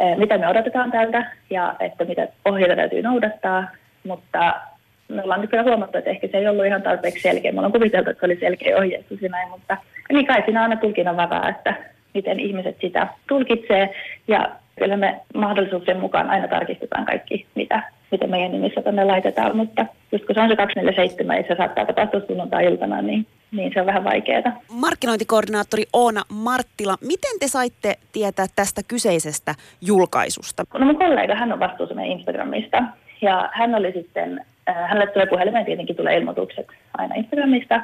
[0.00, 3.68] eh, mitä me odotetaan tältä ja että mitä ohjeita täytyy noudattaa,
[4.04, 4.60] mutta
[5.08, 7.52] me ollaan nyt kyllä huomattu, että ehkä se ei ollut ihan tarpeeksi selkeä.
[7.52, 9.76] Me ollaan kuviteltu, että se oli selkeä ohjeistus ja näin, mutta
[10.12, 11.74] niin kai siinä on aina tulkinnan varaa, että
[12.14, 13.94] miten ihmiset sitä tulkitsee
[14.28, 19.86] ja kyllä me mahdollisuuksien mukaan aina tarkistetaan kaikki, mitä, mitä meidän nimissä tänne laitetaan, mutta
[20.12, 23.86] just kun se on se 247 ja se saattaa tapahtua sunnuntai-iltana, niin, niin se on
[23.86, 24.60] vähän vaikeaa.
[24.72, 30.64] Markkinointikoordinaattori Oona Marttila, miten te saitte tietää tästä kyseisestä julkaisusta?
[30.78, 32.82] No mun kollega, hän on vastuussa meidän Instagramista
[33.22, 36.66] ja hän oli sitten, äh, hänelle tulee puhelimeen tietenkin tulee ilmoitukset
[36.98, 37.80] aina Instagramista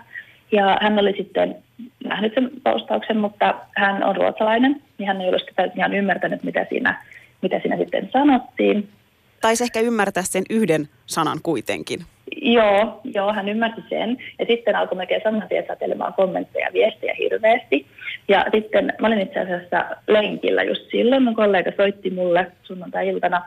[0.52, 1.56] ja hän oli sitten
[2.04, 6.66] nähnyt sen postauksen, mutta hän on ruotsalainen, niin hän ei ole sitä ihan ymmärtänyt, mitä
[6.68, 7.04] siinä,
[7.42, 8.88] mitä siinä sitten sanottiin.
[9.40, 12.00] Taisi ehkä ymmärtää sen yhden sanan kuitenkin.
[12.42, 14.18] Joo, joo, hän ymmärsi sen.
[14.38, 17.86] Ja sitten alkoi melkein saman tien satelemaan kommentteja ja viestejä hirveästi.
[18.28, 21.22] Ja sitten mä olin itse asiassa lenkillä just silloin.
[21.22, 23.42] Mun kollega soitti mulle sunnuntai-iltana,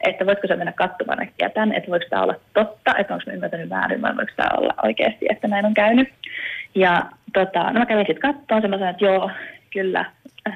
[0.00, 3.32] että voitko sä mennä katsomaan äkkiä tämän, että voiko tämä olla totta, että onko mä
[3.32, 6.08] ymmärtänyt väärin vai voiko tämä olla oikeasti, että näin on käynyt.
[6.74, 7.02] Ja
[7.32, 9.30] tota, no mä kävin sitten katsomaan, sen mä sanoin, että joo,
[9.72, 10.04] kyllä,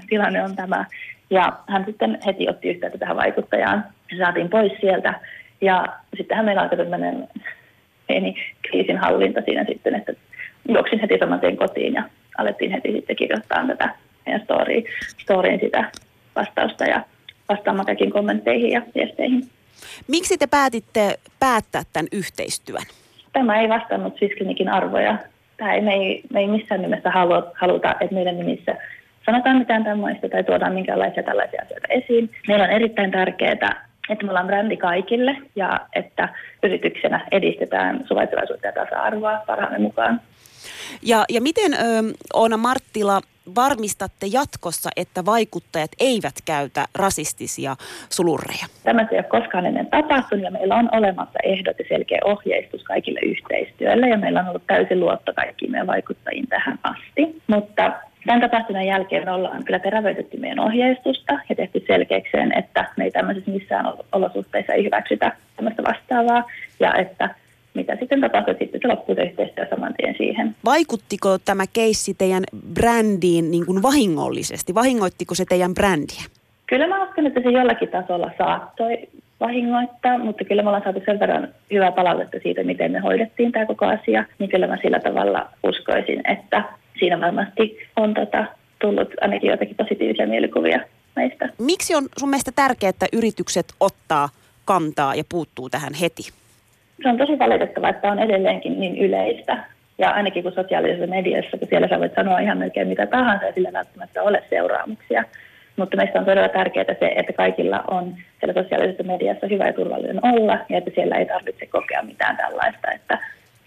[0.08, 0.84] tilanne on tämä.
[1.30, 3.84] Ja hän sitten heti otti yhteyttä tähän vaikuttajaan.
[4.10, 5.14] Se saatiin pois sieltä.
[5.60, 7.28] Ja sittenhän meillä alkoi tämmöinen
[8.06, 10.12] pieni kriisinhallinta siinä sitten, että
[10.68, 12.02] juoksin heti saman kotiin ja
[12.38, 13.94] alettiin heti sitten kirjoittaa tätä
[14.26, 14.84] meidän storyin,
[15.18, 15.90] storyin sitä
[16.36, 17.02] vastausta ja
[17.48, 19.42] vastaamaan kaikkiin kommentteihin ja viesteihin.
[20.08, 22.82] Miksi te päätitte päättää tämän yhteistyön?
[23.32, 25.18] Tämä ei vastannut Sysklinikin arvoja.
[25.56, 28.76] Tämä ei, me, ei, me ei missään nimessä haluta, haluta, että meidän nimissä
[29.26, 32.30] sanotaan mitään tämmöistä tai tuodaan minkäänlaisia tällaisia asioita esiin.
[32.48, 33.52] Meillä on erittäin tärkeää,
[34.10, 36.28] että me ollaan brändi kaikille ja että
[36.62, 40.20] yrityksenä edistetään suvaitsevaisuutta ja tasa-arvoa parhaamme mukaan.
[41.02, 41.78] Ja, ja miten ö,
[42.34, 43.20] Oona Marttila
[43.54, 47.76] varmistatte jatkossa, että vaikuttajat eivät käytä rasistisia
[48.10, 48.66] sulurreja?
[48.84, 53.20] Tämä ei ole koskaan ennen tapahtunut ja meillä on olemassa ehdot ja selkeä ohjeistus kaikille
[53.20, 57.42] yhteistyölle ja meillä on ollut täysin luotto kaikkiin meidän vaikuttajiin tähän asti.
[57.46, 57.92] Mutta
[58.26, 63.10] Tämän tapahtuneen jälkeen me ollaan kyllä terävöitetty meidän ohjeistusta ja tehty selkeäkseen, että me ei
[63.10, 66.44] tämmöisissä missään olosuhteissa ei hyväksytä tämmöistä vastaavaa
[66.80, 67.34] ja että
[67.74, 70.56] mitä sitten tapahtui, sitten se loppui yhteistyö saman tien siihen.
[70.64, 74.74] Vaikuttiko tämä keissi teidän brändiin niin kuin vahingollisesti?
[74.74, 76.22] Vahingoittiko se teidän brändiä?
[76.66, 79.08] Kyllä mä uskon, että se jollakin tasolla saattoi
[79.40, 83.66] vahingoittaa, mutta kyllä me ollaan saatu sen verran hyvää palautetta siitä, miten me hoidettiin tämä
[83.66, 86.64] koko asia, niin kyllä mä sillä tavalla uskoisin, että
[86.98, 88.44] siinä varmasti on tota,
[88.78, 90.80] tullut ainakin jotakin positiivisia mielikuvia
[91.16, 91.48] meistä.
[91.58, 94.28] Miksi on sun mielestä tärkeää, että yritykset ottaa
[94.64, 96.22] kantaa ja puuttuu tähän heti?
[97.02, 99.64] Se on tosi valitettavaa, että on edelleenkin niin yleistä.
[99.98, 103.52] Ja ainakin kun sosiaalisessa mediassa, kun siellä sä voit sanoa ihan melkein mitä tahansa ja
[103.52, 105.24] sillä välttämättä ole seuraamuksia.
[105.76, 110.20] Mutta meistä on todella tärkeää se, että kaikilla on siellä sosiaalisessa mediassa hyvä ja turvallinen
[110.22, 113.18] olla ja että siellä ei tarvitse kokea mitään tällaista, että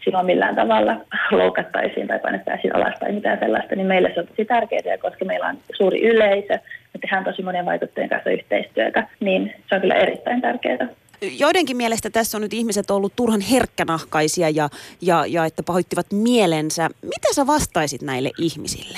[0.04, 0.96] silloin millään tavalla
[1.32, 5.48] loukattaisiin tai painettaisiin alas tai mitään sellaista, niin meille se on tosi tärkeää, koska meillä
[5.48, 6.54] on suuri yleisö,
[6.94, 10.88] me tehdään tosi monien vaikuttajien kanssa yhteistyötä, niin se on kyllä erittäin tärkeää.
[11.22, 14.70] Joidenkin mielestä tässä on nyt ihmiset ollut turhan herkkänahkaisia ja,
[15.02, 16.90] ja, ja että pahoittivat mielensä.
[17.02, 18.98] Mitä sä vastaisit näille ihmisille?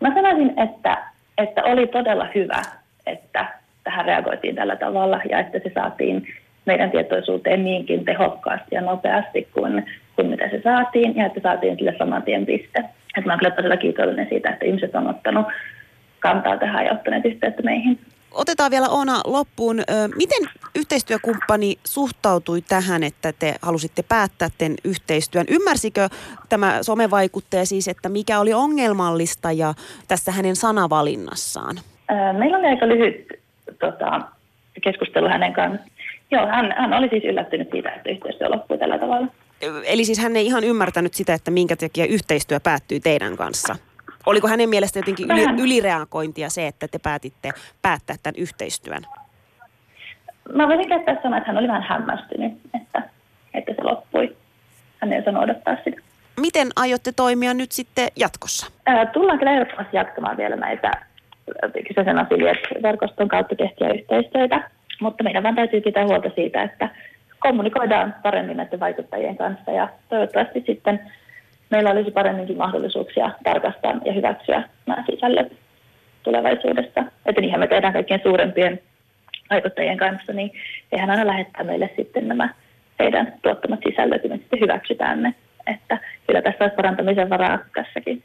[0.00, 1.04] Mä sanoisin, että,
[1.38, 2.62] että oli todella hyvä,
[3.06, 3.46] että
[3.84, 6.26] tähän reagoitiin tällä tavalla ja että se saatiin
[6.66, 11.94] meidän tietoisuuteen niinkin tehokkaasti ja nopeasti kuin, kuin mitä se saatiin ja että saatiin sille
[11.98, 12.78] saman tien piste.
[12.78, 15.46] Että mä olen kyllä todella kiitollinen siitä, että ihmiset on ottanut
[16.20, 17.98] kantaa tähän ja ottaneet yhteyttä meihin.
[18.34, 19.82] Otetaan vielä Oona loppuun.
[20.16, 25.46] Miten yhteistyökumppani suhtautui tähän, että te halusitte päättää tämän yhteistyön?
[25.48, 26.08] Ymmärsikö
[26.48, 29.74] tämä somevaikuttaja siis, että mikä oli ongelmallista ja
[30.08, 31.76] tässä hänen sanavalinnassaan?
[32.38, 33.26] Meillä oli aika lyhyt
[33.80, 34.20] tota,
[34.82, 35.90] keskustelu hänen kanssaan.
[36.30, 39.26] Joo, hän, hän oli siis yllättynyt siitä, että yhteistyö loppui tällä tavalla.
[39.84, 43.76] Eli siis hän ei ihan ymmärtänyt sitä, että minkä takia yhteistyö päättyy teidän kanssa?
[44.26, 47.50] Oliko hänen mielestä jotenkin yli, ylireagointia se, että te päätitte
[47.82, 49.02] päättää tämän yhteistyön?
[50.54, 53.02] Mä voisin käyttää sanoa, että hän oli vähän hämmästynyt, että,
[53.54, 54.36] että se loppui.
[55.00, 56.02] Hän ei osannut odottaa sitä.
[56.40, 58.66] Miten aiotte toimia nyt sitten jatkossa?
[58.86, 60.90] Ää, tullaan kyllä ehdottomasti jatkamaan vielä näitä
[61.88, 66.88] kyseisen affiliate-verkoston kautta tehtyjä yhteistyötä, mutta meidän vaan täytyy pitää huolta siitä, että
[67.38, 71.00] kommunikoidaan paremmin näiden vaikuttajien kanssa ja toivottavasti sitten
[71.72, 75.52] meillä olisi paremminkin mahdollisuuksia tarkastaa ja hyväksyä nämä sisällöt
[76.22, 77.04] tulevaisuudessa.
[77.26, 78.80] Että niinhän me tehdään kaikkien suurempien
[79.50, 80.50] vaikuttajien kanssa, niin
[80.92, 82.54] hehän aina lähettää meille sitten nämä
[82.98, 85.34] heidän tuottamat sisällöt, ja me sitten hyväksytään ne.
[85.66, 88.22] Että kyllä tässä olisi parantamisen varaa tässäkin.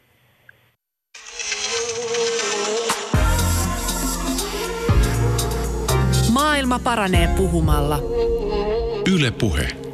[6.34, 8.00] Maailma paranee puhumalla.
[9.16, 9.87] Yle Puhe.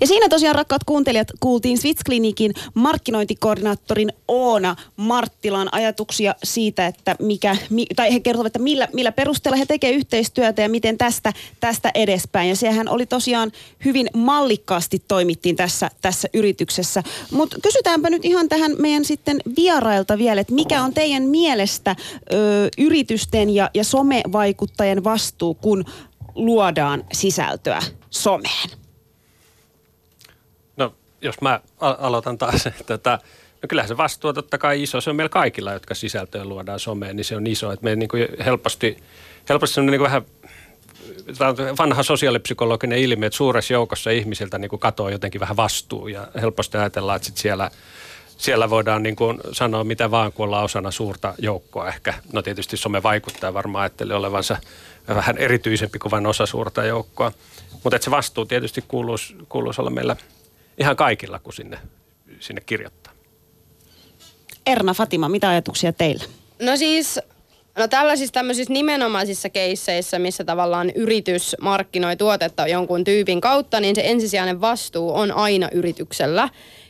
[0.00, 7.86] Ja siinä tosiaan rakkaat kuuntelijat kuultiin Switch-klinikin markkinointikoordinaattorin Oona Marttilan ajatuksia siitä, että mikä, mi,
[7.96, 12.48] tai he kertovat, että millä, millä perusteella he tekevät yhteistyötä ja miten tästä, tästä edespäin.
[12.48, 13.52] Ja sehän oli tosiaan
[13.84, 17.02] hyvin mallikkaasti toimittiin tässä, tässä yrityksessä.
[17.30, 21.96] Mutta kysytäänpä nyt ihan tähän meidän sitten vierailta vielä, että mikä on teidän mielestä
[22.32, 25.84] ö, yritysten ja, ja somevaikuttajien vastuu, kun
[26.34, 28.85] luodaan sisältöä someen?
[31.26, 33.18] Jos mä aloitan taas, että
[33.62, 35.00] no kyllähän se vastuu totta kai iso.
[35.00, 37.72] Se on meillä kaikilla, jotka sisältöä luodaan someen, niin se on iso.
[37.72, 38.96] Että me niin kuin helposti,
[39.48, 40.24] helposti niin kuin vähän
[41.38, 46.08] tämä on vanha sosiaalipsykologinen ilmiö, että suuressa joukossa ihmisiltä niin kuin katoaa jotenkin vähän vastuu
[46.08, 47.70] ja helposti ajatellaan, että sit siellä,
[48.36, 52.14] siellä voidaan niin kuin sanoa mitä vaan, kun ollaan osana suurta joukkoa ehkä.
[52.32, 54.56] No tietysti some vaikuttaa varmaan ajattelee olevansa
[55.08, 57.32] vähän erityisempi kuin vain osa suurta joukkoa.
[57.84, 60.16] Mutta se vastuu tietysti kuuluisi, kuuluisi olla meillä
[60.78, 61.78] ihan kaikilla, kun sinne,
[62.40, 63.12] sinne kirjoittaa.
[64.66, 66.24] Erna Fatima, mitä ajatuksia teillä?
[66.62, 67.20] No siis,
[67.78, 74.02] no tällaisissa tämmöisissä nimenomaisissa keisseissä, missä tavallaan yritys markkinoi tuotetta jonkun tyypin kautta, niin se
[74.04, 76.48] ensisijainen vastuu on aina yrityksellä.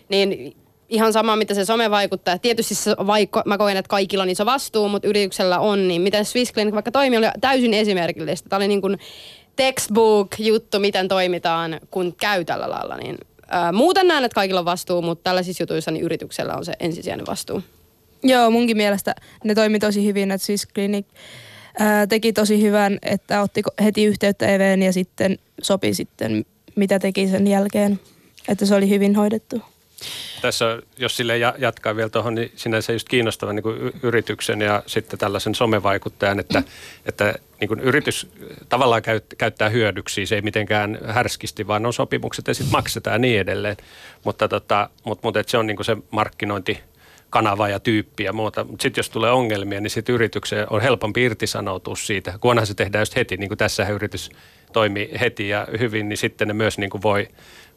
[0.09, 0.57] Niin
[0.89, 2.39] ihan sama, mitä se some vaikuttaa.
[2.39, 5.89] Tietysti se vaikka, mä koen, että kaikilla on iso vastuu, mutta yrityksellä on.
[5.89, 8.49] Niin miten Swiss Clinic vaikka toimii, oli täysin esimerkillistä.
[8.49, 8.99] Tämä oli niin kuin
[9.57, 12.97] textbook-juttu, miten toimitaan, kun käy tällä lailla.
[12.97, 16.73] Niin, ää, muuten näen, että kaikilla on vastuu, mutta tällaisissa jutuissa niin yrityksellä on se
[16.81, 17.63] ensisijainen vastuu.
[18.23, 21.07] Joo, munkin mielestä ne toimi tosi hyvin, että Swiss Clinic
[21.79, 26.45] ää, teki tosi hyvän, että otti heti yhteyttä Eveen ja sitten sopi sitten,
[26.77, 28.01] mitä teki sen jälkeen.
[28.49, 29.63] Että se oli hyvin hoidettu.
[30.43, 34.83] Tässä, jos sille ja- jatkaa vielä tuohon, niin sinänsä just kiinnostava niin kuin yrityksen ja
[34.87, 36.63] sitten tällaisen somevaikuttajan, että,
[37.07, 38.31] että niin kuin yritys
[38.69, 43.19] tavallaan käyt, käyttää hyödyksi, se ei mitenkään härskisti, vaan on sopimukset ja sitten maksetaan ja
[43.19, 43.77] niin edelleen.
[44.25, 46.81] Mutta, tota, mutta, mutta se on niin kuin se markkinointi,
[47.31, 48.65] kanava ja tyyppi ja muuta.
[48.65, 52.39] Mutta sitten jos tulee ongelmia, niin sitten yritykseen on helpompi irtisanoutua siitä.
[52.41, 54.31] Kunhan se tehdään just heti, niin kuin tässä yritys
[54.73, 57.29] toimii heti ja hyvin, niin sitten ne myös niin kuin voi,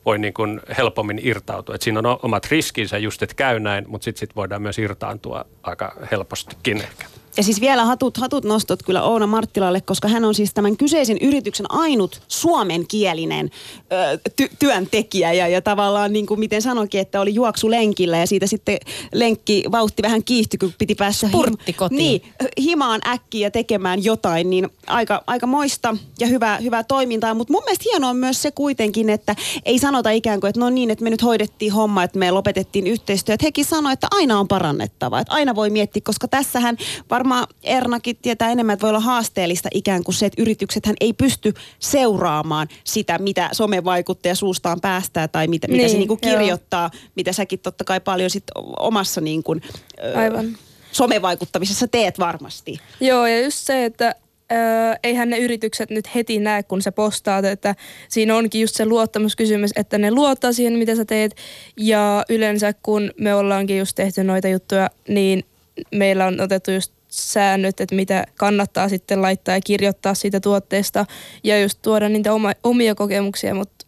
[0.06, 1.76] voi niin kuin helpommin irtautua.
[1.76, 5.46] Et siinä on omat riskinsä just, että käy näin, mutta sitten sit voidaan myös irtaantua
[5.64, 7.19] aika helpostikin ehkä.
[7.38, 11.18] Ja siis vielä hatut, hatut nostot kyllä Oona Marttilalle, koska hän on siis tämän kyseisen
[11.22, 13.52] yrityksen ainut suomenkielinen
[13.92, 15.34] ö, ty- työntekijä.
[15.34, 18.78] Ja, ja tavallaan niin kuin miten sanoikin, että oli juoksu lenkillä ja siitä sitten
[19.14, 21.30] lenkki vauhti vähän kiihtyi, kun piti päästä
[21.78, 21.98] kotiin.
[21.98, 22.22] Niin,
[22.62, 27.34] himaan äkkiä tekemään jotain, niin aika, aika moista ja hyvää, hyvää toimintaa.
[27.34, 30.70] Mutta mun mielestä hienoa on myös se kuitenkin, että ei sanota ikään kuin, että no
[30.70, 33.34] niin, että me nyt hoidettiin homma, että me lopetettiin yhteistyö.
[33.34, 36.78] Että hekin sanoi, että aina on parannettava, että aina voi miettiä, koska tässähän
[37.20, 41.54] varmaan Ernakin tietää enemmän, että voi olla haasteellista ikään kuin se, että yrityksethän ei pysty
[41.80, 46.32] seuraamaan sitä, mitä somevaikuttaja suustaan päästää tai mitä, mitä se Niin, niin kuin joo.
[46.38, 48.44] kirjoittaa, mitä säkin totta kai paljon sit
[48.80, 49.62] omassa niin kuin,
[50.04, 50.58] ö, Aivan.
[50.92, 52.80] somevaikuttamisessa teet varmasti.
[53.02, 54.16] Joo, ja just se, että
[54.52, 57.76] Öö, eihän ne yritykset nyt heti näe, kun sä postaat, että
[58.08, 61.36] siinä onkin just se luottamuskysymys, että ne luottaa siihen, mitä sä teet.
[61.78, 65.44] Ja yleensä kun me ollaankin just tehty noita juttuja, niin
[65.92, 71.06] meillä on otettu just säännöt, että mitä kannattaa sitten laittaa ja kirjoittaa siitä tuotteesta
[71.44, 73.86] ja just tuoda niitä oma, omia kokemuksia, mutta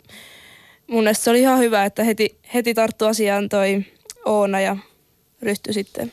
[0.87, 3.85] mun mielestä se oli ihan hyvä, että heti, heti tarttu asiaan toi
[4.25, 4.77] Oona ja
[5.41, 6.11] ryhtyi sitten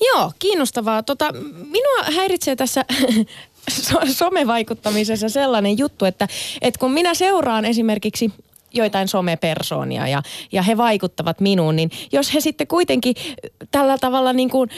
[0.00, 1.02] Joo, kiinnostavaa.
[1.02, 2.84] Tota, minua häiritsee tässä
[3.70, 6.28] so- somevaikuttamisessa sellainen juttu, että,
[6.62, 8.32] että kun minä seuraan esimerkiksi
[8.74, 10.22] joitain somepersoonia ja,
[10.52, 13.14] ja he vaikuttavat minuun, niin jos he sitten kuitenkin
[13.70, 14.70] tällä tavalla niin kuin,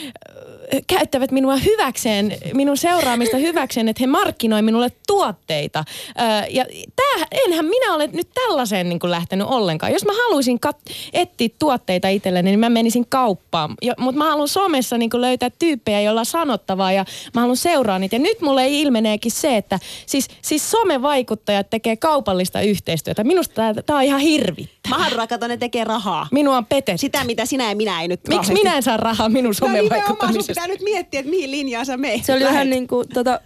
[0.87, 5.83] käyttävät minua hyväkseen, minun seuraamista hyväkseen, että he markkinoi minulle tuotteita.
[6.09, 9.93] Ö, ja tää, enhän minä ole nyt tällaiseen niin kuin lähtenyt ollenkaan.
[9.93, 13.75] Jos mä haluaisin kat- etsiä tuotteita itselleni, niin mä menisin kauppaan.
[13.97, 17.99] Mutta mä haluan somessa niin kuin löytää tyyppejä, joilla on sanottavaa ja mä haluan seuraa
[17.99, 18.15] niitä.
[18.15, 23.23] Ja nyt mulle ilmeneekin se, että siis, siis somevaikuttajat tekee kaupallista yhteistyötä.
[23.23, 24.99] Minusta tämä on ihan hirvittävää.
[24.99, 26.27] Mahdra, kato, ne tekee rahaa.
[26.31, 26.97] Minua on petetty.
[26.97, 30.58] Sitä, mitä sinä ja minä ei nyt Miksi minä en saa rahaa minun No somevaikuttamisesta?
[30.61, 32.25] Pitää nyt miettiä, että mihin linjaan sä meet.
[32.25, 32.53] Se oli Lähet.
[32.53, 33.41] vähän niin kuin tota,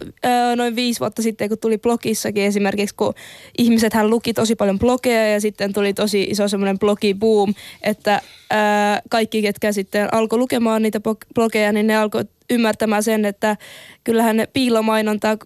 [0.56, 3.14] noin viisi vuotta sitten, kun tuli blogissakin esimerkiksi, kun
[3.58, 8.20] ihmiset hän luki tosi paljon blogeja ja sitten tuli tosi iso semmoinen blogiboom, että
[8.52, 8.56] ö,
[9.10, 13.56] kaikki, ketkä sitten alkoi lukemaan niitä blog- blogeja, niin ne alkoi ymmärtämään sen, että
[14.04, 15.36] kyllähän ne piilomainontaa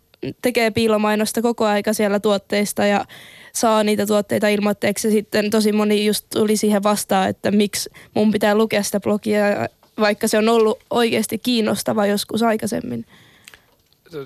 [0.42, 3.04] tekee piilomainosta koko aika siellä tuotteista ja
[3.52, 5.08] saa niitä tuotteita ilmoitteeksi.
[5.08, 9.44] Ja sitten tosi moni just tuli siihen vastaan, että miksi mun pitää lukea sitä blogia,
[10.00, 13.06] vaikka se on ollut oikeasti kiinnostava joskus aikaisemmin.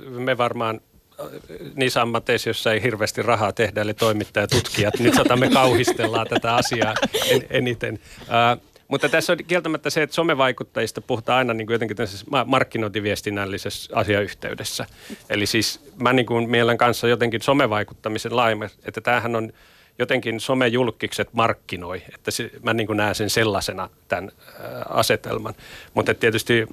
[0.09, 0.81] Me varmaan
[1.21, 1.27] äh,
[1.75, 6.27] niissä ammateissa, joissa ei hirveästi rahaa tehdä, eli toimittajat ja tutkijat, nyt sata me kauhistellaan
[6.27, 6.95] tätä asiaa
[7.31, 7.99] en, eniten.
[8.21, 13.97] Uh, mutta tässä on kieltämättä se, että somevaikuttajista puhutaan aina niin kuin jotenkin tässä markkinointiviestinnällisessä
[13.97, 14.87] asiayhteydessä.
[15.31, 19.53] Eli siis mä niin kuin mielen kanssa jotenkin somevaikuttamisen laajemmin, että tämähän on
[19.99, 25.55] jotenkin somejulkikset markkinoi, että se, mä niin näen sen sellaisena tämän ää, asetelman.
[25.95, 26.67] Mutta tietysti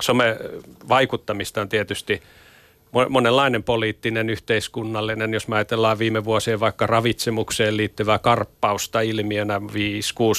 [0.00, 2.22] somevaikuttamista on tietysti–
[3.08, 9.62] monenlainen poliittinen, yhteiskunnallinen, jos mä ajatellaan viime vuosien vaikka ravitsemukseen liittyvää karppausta ilmiönä 5-6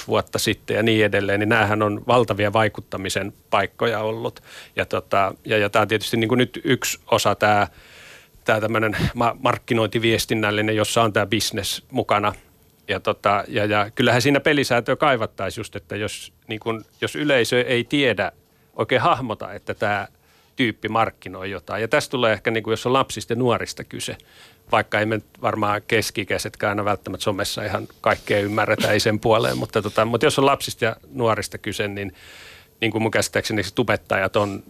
[0.07, 4.43] vuotta sitten ja niin edelleen, niin näähän on valtavia vaikuttamisen paikkoja ollut.
[4.75, 7.67] Ja, tota, ja, ja tämä on tietysti niin kuin nyt yksi osa tämä
[8.45, 8.97] tämä tämmöinen
[9.39, 12.33] markkinointiviestinnällinen, jossa on tämä business mukana.
[12.87, 17.61] Ja, tota, ja, ja kyllähän siinä pelisäätöä kaivattaisiin just, että jos, niin kun, jos yleisö
[17.61, 18.31] ei tiedä,
[18.75, 20.07] oikein hahmota, että tämä
[20.55, 21.81] tyyppi markkinoi jotain.
[21.81, 24.17] Ja tästä tulee ehkä, niin kuin jos on lapsista ja nuorista kyse,
[24.71, 29.81] vaikka ei me varmaan keskikäisetkään aina välttämättä somessa ihan kaikkea ymmärretä, ei sen puoleen, mutta,
[29.81, 32.13] tota, mutta jos on lapsista ja nuorista kyse, niin
[32.81, 34.63] niin kuin mun käsittääkseni tubettajat on,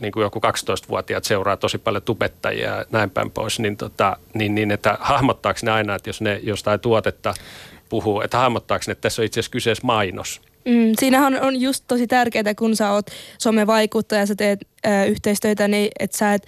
[0.00, 4.54] niin kuin joku 12-vuotiaat seuraa tosi paljon tubettajia ja näin päin pois, niin, tota, niin,
[4.54, 7.34] niin että hahmottaako ne aina, että jos ne jostain tuotetta
[7.88, 10.40] puhuu, että hahmottaako ne, että tässä on itse asiassa kyseessä mainos.
[10.64, 13.06] Mm, siinähän on just tosi tärkeää, kun sä oot
[13.38, 16.46] somevaikuttaja ja sä teet ö, yhteistyötä, niin että sä et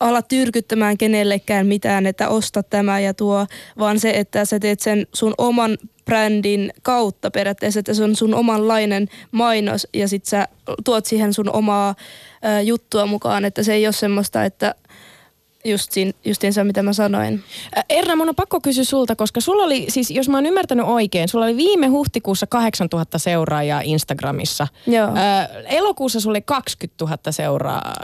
[0.00, 3.46] ala tyrkyttämään kenellekään mitään, että osta tämä ja tuo,
[3.78, 8.34] vaan se, että sä teet sen sun oman brändin kautta periaatteessa, että se on sun
[8.34, 10.48] omanlainen mainos ja sit sä
[10.84, 11.94] tuot siihen sun omaa
[12.44, 14.74] ö, juttua mukaan, että se ei ole semmoista, että–
[15.64, 17.44] just siinä, justiinsa mitä mä sanoin.
[17.88, 21.28] Erna, mun on pakko kysyä sulta, koska sulla oli, siis jos mä oon ymmärtänyt oikein,
[21.28, 24.68] sulla oli viime huhtikuussa 8000 seuraajaa Instagramissa.
[24.86, 25.10] Joo.
[25.14, 27.94] Ää, elokuussa sulla oli 20 000 seuraa.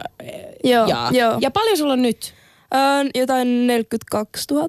[0.65, 1.39] Joo, ja, joo.
[1.41, 2.35] ja paljon sulla on nyt
[2.75, 4.69] Öö, jotain 42 000.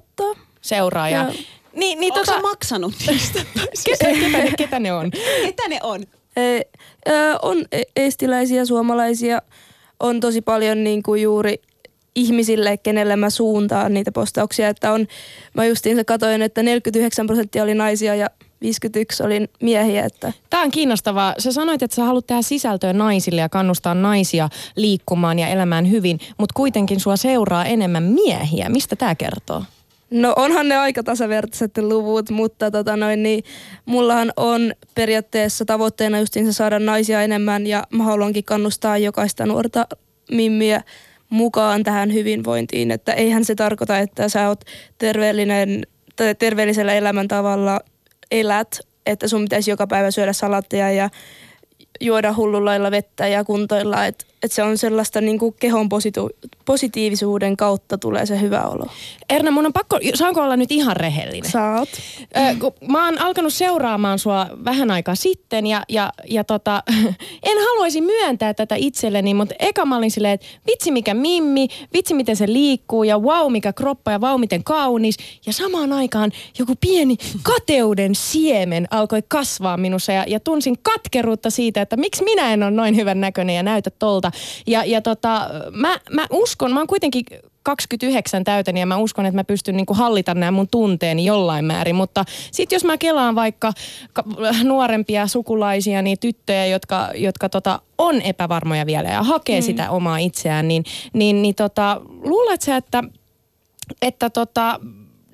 [0.60, 1.24] seuraajaa?
[1.24, 1.32] Joo.
[1.76, 3.38] Niin, niin Onko tota, sä maksanut niistä?
[3.84, 5.10] ketä, ketä, ne, ketä ne on?
[5.42, 6.04] Ketä ne on?
[6.36, 6.60] Ee,
[7.08, 7.12] ö,
[7.42, 9.42] on e- estiläisiä, suomalaisia,
[10.00, 11.62] on tosi paljon niin kuin juuri
[12.14, 14.68] ihmisille, kenelle mä suuntaan niitä postauksia.
[14.68, 15.06] Että on,
[15.54, 20.04] mä justiinsa katoin, että 49 prosenttia oli naisia ja 51 oli miehiä.
[20.04, 20.32] Että.
[20.50, 21.34] Tämä on kiinnostavaa.
[21.38, 26.20] Sä sanoit, että sä haluat tehdä sisältöä naisille ja kannustaa naisia liikkumaan ja elämään hyvin,
[26.38, 28.68] mutta kuitenkin sua seuraa enemmän miehiä.
[28.68, 29.62] Mistä tämä kertoo?
[30.10, 33.44] No onhan ne aika tasavertaiset luvut, mutta tota noin, niin
[33.86, 39.86] mullahan on periaatteessa tavoitteena justiinsa saada naisia enemmän ja mä haluankin kannustaa jokaista nuorta
[40.30, 40.82] mimmiä
[41.30, 42.90] mukaan tähän hyvinvointiin.
[42.90, 44.64] Että eihän se tarkoita, että sä oot
[44.98, 47.80] terveellinen, tai terveellisellä elämäntavalla
[48.30, 51.10] elät, että sun pitäisi joka päivä syödä salatteja ja
[52.00, 54.06] juoda hullulla vettä ja kuntoilla.
[54.06, 56.30] Että et se on sellaista niin kuin kehon positu-
[56.64, 58.86] positiivisuuden kautta tulee se hyvä olo.
[59.30, 61.50] Erna, mun on pakko, saanko olla nyt ihan rehellinen?
[61.50, 61.88] Saat.
[62.36, 66.82] Ö, kun mä oon alkanut seuraamaan sua vähän aikaa sitten ja, ja, ja tota,
[67.50, 72.14] en haluaisi myöntää tätä itselleni, mutta eka mä olin silleen, että vitsi mikä mimmi, vitsi
[72.14, 75.16] miten se liikkuu ja wow mikä kroppa ja wow miten kaunis.
[75.46, 81.82] Ja samaan aikaan joku pieni kateuden siemen alkoi kasvaa minussa ja, ja tunsin katkeruutta siitä,
[81.82, 84.25] että miksi minä en ole noin hyvän näköinen ja näytä tolta.
[84.66, 87.24] Ja, ja tota, mä, mä uskon, mä oon kuitenkin
[87.62, 91.96] 29 täytäni ja mä uskon, että mä pystyn niinku hallita nämä mun tunteeni jollain määrin.
[91.96, 93.72] Mutta sitten jos mä kelaan vaikka
[94.12, 94.24] ka-
[94.64, 99.64] nuorempia sukulaisia, niin tyttöjä, jotka, jotka tota, on epävarmoja vielä ja hakee mm.
[99.64, 103.04] sitä omaa itseään, niin, niin, niin tota, luulet sä, että,
[104.02, 104.80] että tota,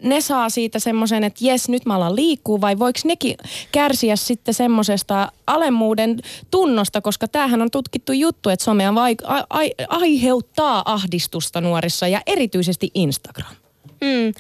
[0.03, 3.37] ne saa siitä semmoisen, että jes, nyt mä alan liikkuu, vai voiko nekin
[3.73, 9.87] kärsiä sitten semmoisesta alemmuuden tunnosta, koska tämähän on tutkittu juttu, että somea vaik- a- a-
[9.89, 13.55] aiheuttaa ahdistusta nuorissa ja erityisesti Instagram.
[14.01, 14.33] Mm.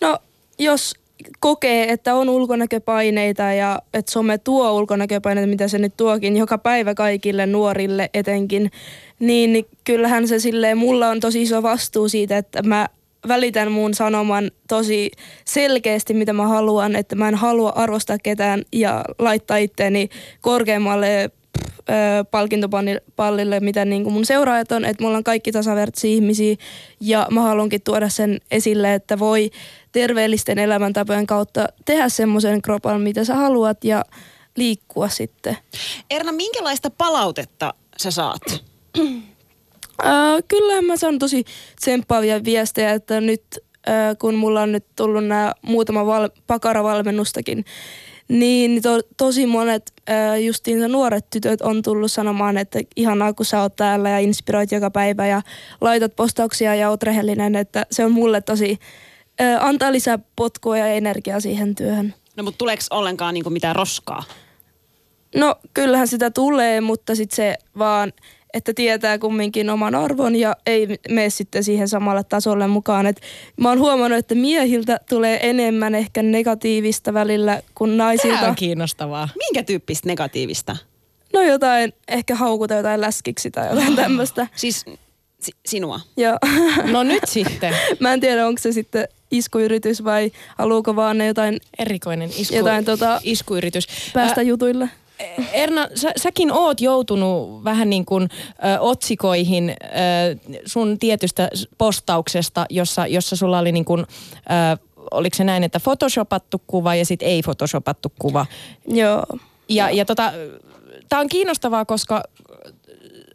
[0.00, 0.18] No
[0.58, 0.94] jos
[1.40, 6.94] kokee, että on ulkonäköpaineita ja että some tuo ulkonäköpaineita, mitä se nyt tuokin joka päivä
[6.94, 8.70] kaikille nuorille etenkin,
[9.18, 12.88] niin, niin kyllähän se silleen, mulla on tosi iso vastuu siitä, että mä
[13.28, 15.10] välitän mun sanoman tosi
[15.44, 20.08] selkeästi, mitä mä haluan, että mä en halua arvostaa ketään ja laittaa itteeni
[20.40, 21.30] korkeammalle
[22.30, 26.56] palkintopallille, mitä niin kuin mun seuraajat on, että mulla on kaikki tasavertaisia ihmisiä
[27.00, 29.50] ja mä haluankin tuoda sen esille, että voi
[29.92, 34.04] terveellisten elämäntapojen kautta tehdä semmoisen kropan, mitä sä haluat ja
[34.56, 35.56] liikkua sitten.
[36.10, 38.42] Erna, minkälaista palautetta sä saat?
[40.02, 41.44] Ää, kyllä mä saan tosi
[41.80, 43.42] tsemppaavia viestejä, että nyt
[43.86, 47.64] ää, kun mulla on nyt tullut nämä muutama val- pakaravalmennustakin,
[48.28, 53.60] niin to, tosi monet ää, justiinsa nuoret tytöt on tullut sanomaan, että ihanaa kun sä
[53.60, 55.42] oot täällä ja inspiroit joka päivä ja
[55.80, 58.78] laitat postauksia ja oot rehellinen, että se on mulle tosi,
[59.38, 62.14] ää, antaa lisää potkua ja energiaa siihen työhön.
[62.36, 64.22] No mutta tuleeko ollenkaan niinku mitään roskaa?
[65.34, 68.12] No kyllähän sitä tulee, mutta sitten se vaan,
[68.54, 73.06] että tietää kumminkin oman arvon ja ei mene sitten siihen samalle tasolle mukaan.
[73.06, 73.20] Et
[73.56, 78.48] mä oon huomannut, että miehiltä tulee enemmän ehkä negatiivista välillä kuin Tämä naisilta.
[78.48, 79.28] on kiinnostavaa.
[79.38, 80.76] Minkä tyyppistä negatiivista?
[81.32, 84.46] No jotain, ehkä haukuta jotain läskiksi tai jotain tämmöistä.
[84.56, 84.84] Siis
[85.40, 86.00] si- sinua.
[86.16, 86.38] Ja
[86.92, 87.74] No nyt sitten.
[88.00, 92.84] mä en tiedä, onko se sitten iskuyritys vai haluuko vaan ne jotain Erikoinen isku, Jotain
[92.84, 93.86] tota- iskuyritys.
[94.12, 94.88] päästä Ä, jutuille.
[95.52, 99.74] Erna, sä, säkin oot joutunut vähän niin kuin ö, otsikoihin ö,
[100.66, 106.62] sun tietystä postauksesta, jossa, jossa sulla oli niin kuin, ö, oliko se näin, että photoshopattu
[106.66, 108.46] kuva ja sitten ei photoshopattu kuva.
[108.88, 109.26] Joo.
[109.68, 110.32] Ja, ja tota,
[111.08, 112.22] tämä on kiinnostavaa, koska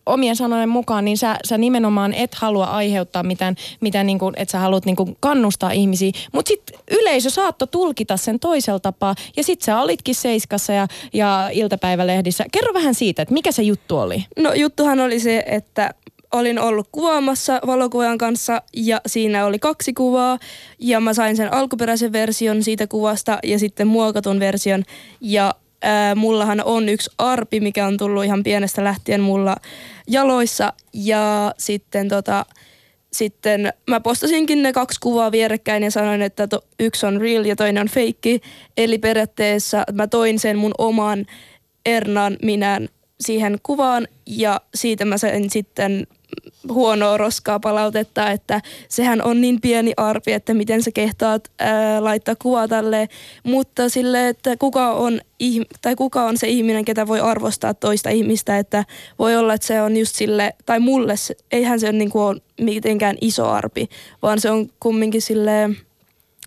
[0.10, 4.51] omien sanojen mukaan, niin sä, sä nimenomaan et halua aiheuttaa mitään, mitään niin kuin, että
[4.51, 6.12] sä haluat niin kuin kannustaa ihmisiä.
[6.32, 9.16] Mutta sitten yleisö saatto tulkita sen toisella tapaa.
[9.38, 12.45] Ja sitten sä olitkin Seiskassa ja, ja iltapäivälehdissä.
[12.51, 14.26] Kerro vähän siitä, että mikä se juttu oli?
[14.38, 15.93] No juttuhan oli se, että
[16.32, 20.39] olin ollut kuvaamassa valokuvan kanssa ja siinä oli kaksi kuvaa
[20.80, 24.84] ja mä sain sen alkuperäisen version siitä kuvasta ja sitten muokatun version
[25.22, 29.55] ja ää, mullahan on yksi arpi, mikä on tullut ihan pienestä lähtien mulla
[30.07, 32.45] jaloissa ja sitten tota,
[33.13, 37.55] sitten mä postasinkin ne kaksi kuvaa vierekkäin ja sanoin, että to, yksi on real ja
[37.55, 38.41] toinen on feikki.
[38.77, 41.25] Eli periaatteessa mä toin sen mun oman
[41.86, 46.07] Ernan minän siihen kuvaan ja siitä mä sain sitten
[46.68, 52.36] huonoa roskaa palautetta, että sehän on niin pieni arpi, että miten sä kehtaat ää, laittaa
[52.41, 53.10] kuvaa tälle,
[53.43, 58.10] mutta sille, että kuka on, ihm- tai kuka on se ihminen, ketä voi arvostaa toista
[58.10, 58.86] ihmistä, että
[59.20, 61.16] voi olla, että se on just sille, tai mulle,
[61.51, 63.89] eihän se ole niin kuin mitenkään iso arpi,
[64.22, 65.78] vaan se on kumminkin silleen,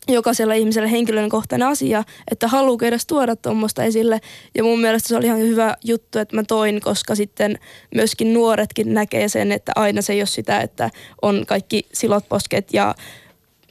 [0.08, 4.20] jokaisella ihmisellä henkilökohtainen asia, että haluuko edes tuoda tuommoista esille.
[4.54, 7.58] Ja mun mielestä se oli ihan hyvä juttu, että mä toin, koska sitten
[7.94, 10.90] myöskin nuoretkin näkee sen, että aina se ei ole sitä, että
[11.22, 12.94] on kaikki silot posket ja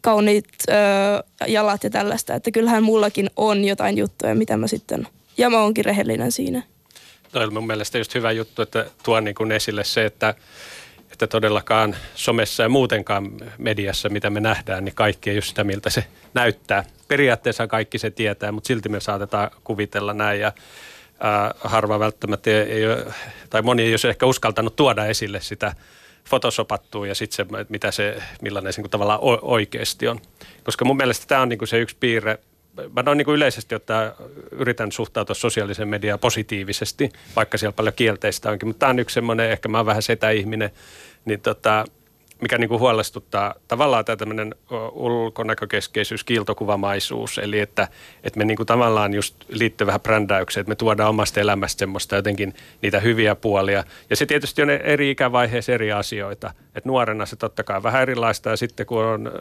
[0.02, 0.74] kauniit ö,
[1.48, 2.34] jalat ja tällaista.
[2.36, 5.08] Että kyllähän mullakin on jotain juttuja, mitä mä sitten,
[5.38, 6.64] ja mä oonkin rehellinen siinä.
[7.32, 10.36] Toi oli mun mielestä just hyvä juttu, että tuo niin esille se, että,
[11.26, 15.90] että todellakaan somessa ja muutenkaan mediassa, mitä me nähdään, niin kaikki ei just sitä, miltä
[15.90, 16.04] se
[16.34, 16.84] näyttää.
[17.08, 20.52] Periaatteessa kaikki se tietää, mutta silti me saatetaan kuvitella näin ja
[21.64, 23.06] harva välttämättä ei, ole,
[23.50, 25.76] tai moni ei ole ehkä uskaltanut tuoda esille sitä
[26.30, 30.20] photosopattua ja sitten se, mitä se, millainen se niin tavallaan oikeasti on.
[30.64, 32.40] Koska mun mielestä tämä on niin kuin se yksi piirre,
[32.96, 34.12] mä noin niin kuin yleisesti ottaa,
[34.52, 39.52] yritän suhtautua sosiaaliseen mediaan positiivisesti, vaikka siellä paljon kielteistä onkin, mutta tämä on yksi semmoinen,
[39.52, 40.72] ehkä mä oon vähän setäihminen,
[41.26, 41.86] niin tota,
[42.42, 44.56] mikä niin kuin huolestuttaa tavallaan tämä tämmöinen
[44.92, 47.88] ulkonäkökeskeisyys, kiiltokuvamaisuus, eli että,
[48.24, 52.16] että me niin kuin tavallaan just liittyy vähän brändäykseen, että me tuodaan omasta elämästä semmoista
[52.16, 53.84] jotenkin niitä hyviä puolia.
[54.10, 56.54] Ja se tietysti on eri ikävaiheessa eri asioita.
[56.76, 59.32] Että nuorena se totta kai vähän erilaista ja sitten kun on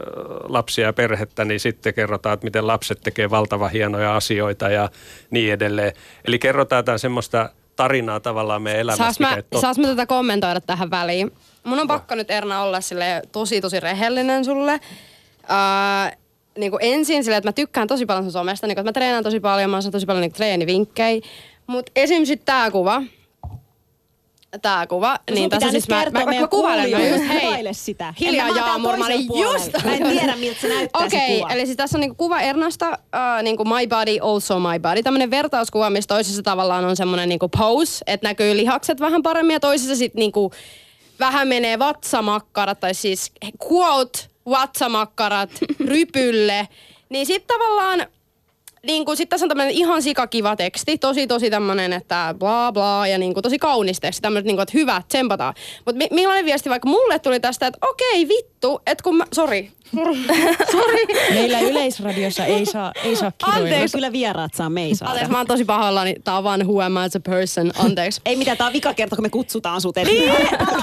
[0.43, 4.89] lapsia ja perhettä, niin sitten kerrotaan, että miten lapset tekee valtavan hienoja asioita ja
[5.29, 5.93] niin edelleen.
[6.25, 9.03] Eli kerrotaan jotain semmoista tarinaa tavallaan meidän elämästä.
[9.03, 11.31] Saas mä, saas mä tätä kommentoida tähän väliin?
[11.63, 14.79] Mun on pakko nyt Erna olla sille tosi tosi rehellinen sulle.
[15.43, 16.21] Uh,
[16.57, 18.93] niin kuin ensin silleen, että mä tykkään tosi paljon sun somesta, niin kuin, että mä
[18.93, 21.21] treenaan tosi paljon, mä saan tosi paljon niin treenivinkkejä.
[21.67, 23.03] Mutta esimerkiksi tää kuva,
[24.61, 28.13] tää kuva, No niin pitää nyt mä, kertoa mä, mä, kuvailen, mä just, hei, sitä.
[28.19, 29.85] hiljaa Jaamur, mä olin just...
[29.85, 31.53] Mä en tiedä, miltä se näyttää Okei, kuva.
[31.53, 35.03] eli siis tässä on niinku kuva Ernasta, uh, niinku my body, also my body.
[35.03, 39.59] Tämmönen vertauskuva, missä toisessa tavallaan on semmoinen niinku pose, että näkyy lihakset vähän paremmin ja
[39.59, 40.51] toisessa sitten niinku
[41.21, 43.31] vähän menee vatsamakkarat, tai siis
[43.67, 44.19] quote,
[44.49, 45.49] vatsamakkarat
[45.93, 46.67] rypylle.
[47.09, 48.07] Niin sitten tavallaan
[48.87, 53.07] niin kuin, sit tässä on tämmöinen ihan sikakiva teksti, tosi tosi tämmöinen, että bla bla
[53.07, 55.53] ja niin kuin, tosi kaunis teksti, tämmöinen, niin kuin, että hyvä, tsempataan.
[55.85, 59.71] Mutta mi- millainen viesti vaikka mulle tuli tästä, että okei vittu, että kun mä, sori,
[60.71, 63.63] sori, Meillä yleisradiossa ei saa, ei saa kiroilla.
[63.63, 63.97] Anteeksi.
[63.97, 65.11] Kyllä vieraat saa, me ei saada.
[65.11, 68.21] Anteeksi, mä oon tosi pahoillani, tää on vaan who am I as a person, anteeksi.
[68.25, 69.97] Ei mitään, tää on vika kerta, kun me kutsutaan sut.
[69.97, 70.29] Eli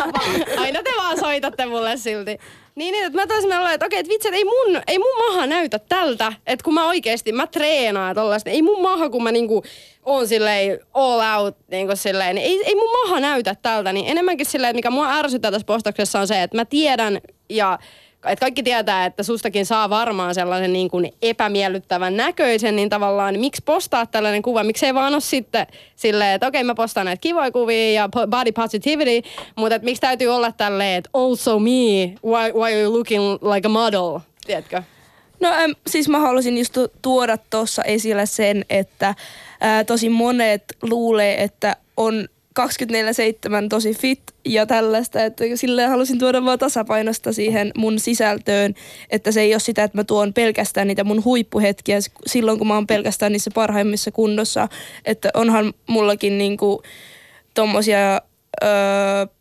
[0.62, 2.38] Aina te vaan soitatte mulle silti.
[2.78, 5.16] Niin, niin, että mä taisin olla, että okei, että vitsi, että ei mun, ei mun
[5.18, 9.32] maha näytä tältä, että kun mä oikeesti, mä treenaan tollaista, ei mun maha, kun mä
[9.32, 9.62] niinku
[10.02, 14.46] on silleen all out, niinku silleen, niin ei, ei mun maha näytä tältä, niin enemmänkin
[14.46, 17.20] silleen, että mikä mua ärsyttää tässä postauksessa on se, että mä tiedän
[17.50, 17.78] ja
[18.24, 23.62] että kaikki tietää, että sustakin saa varmaan sellaisen niin kuin epämiellyttävän näköisen, niin tavallaan miksi
[23.64, 24.64] postaa tällainen kuva?
[24.64, 25.66] Miksi ei vaan ole sitten
[25.96, 30.28] silleen, että okei mä postaan näitä kivoja kuvia ja body positivity, mutta että miksi täytyy
[30.28, 34.82] olla tälleen, että also me, why, why are you looking like a model, tiedätkö?
[35.40, 39.14] No äm, siis mä haluaisin just tu- tuoda tuossa esille sen, että
[39.60, 42.28] ää, tosi monet luulee, että on
[42.58, 42.60] 24-7
[43.68, 48.74] tosi fit ja tällaista, että silleen halusin tuoda vaan tasapainosta siihen mun sisältöön,
[49.10, 52.74] että se ei ole sitä, että mä tuon pelkästään niitä mun huippuhetkiä silloin, kun mä
[52.74, 54.68] oon pelkästään niissä parhaimmissa kunnossa,
[55.04, 56.82] että onhan mullakin niinku
[57.54, 58.22] tommosia
[58.62, 58.68] öö,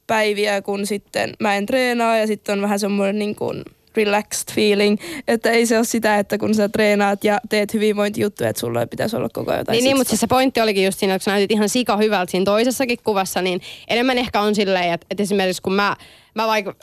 [0.08, 3.64] päiviä, kun sitten mä en treenaa ja sitten on vähän semmoinen niin kuin
[3.98, 8.60] relaxed feeling, että ei se ole sitä, että kun sä treenaat ja teet hyvinvointijuttuja, että
[8.60, 11.00] sulla ei pitäisi olla koko ajan jotain Niin, niin mutta siis se pointti olikin just
[11.00, 14.56] siinä, että kun sä näytit ihan sika hyvältä siinä toisessakin kuvassa, niin enemmän ehkä on
[14.56, 15.96] silleen, että, että esimerkiksi kun mä,
[16.38, 16.76] mä vaikka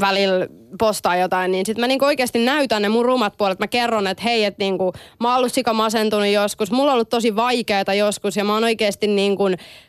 [0.00, 0.46] välillä
[0.78, 3.58] postaan jotain, niin sitten mä niinku oikeasti näytän ne mun rumat puolet.
[3.58, 7.08] Mä kerron, että hei, että niinku, mä oon ollut sika masentunut joskus, mulla on ollut
[7.08, 9.44] tosi vaikeaa joskus ja mä oon oikeasti niinku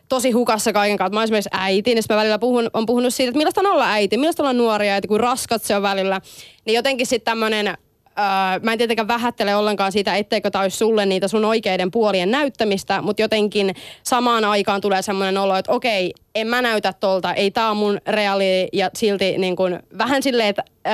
[0.09, 1.13] tosi hukassa kaiken kautta.
[1.13, 3.91] Mä oon esimerkiksi äiti, niin mä välillä puhun, on puhunut siitä, että millaista on olla
[3.91, 6.21] äiti, millaista olla nuoria äiti, kuin raskat se on välillä.
[6.65, 7.77] Niin jotenkin sitten tämmönen
[8.19, 12.31] Öö, mä en tietenkään vähättele ollenkaan siitä, etteikö tämä olisi sulle niitä sun oikeiden puolien
[12.31, 17.51] näyttämistä, mutta jotenkin samaan aikaan tulee semmoinen olo, että okei, en mä näytä tolta, ei
[17.51, 20.93] tää on mun reaali ja silti niin kun, vähän silleen, että öö,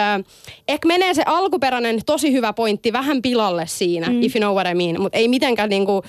[0.68, 4.24] ehkä menee se alkuperäinen tosi hyvä pointti vähän pilalle siinä, mm.
[4.24, 6.03] if you know what I mean, mutta ei mitenkään niin kuin,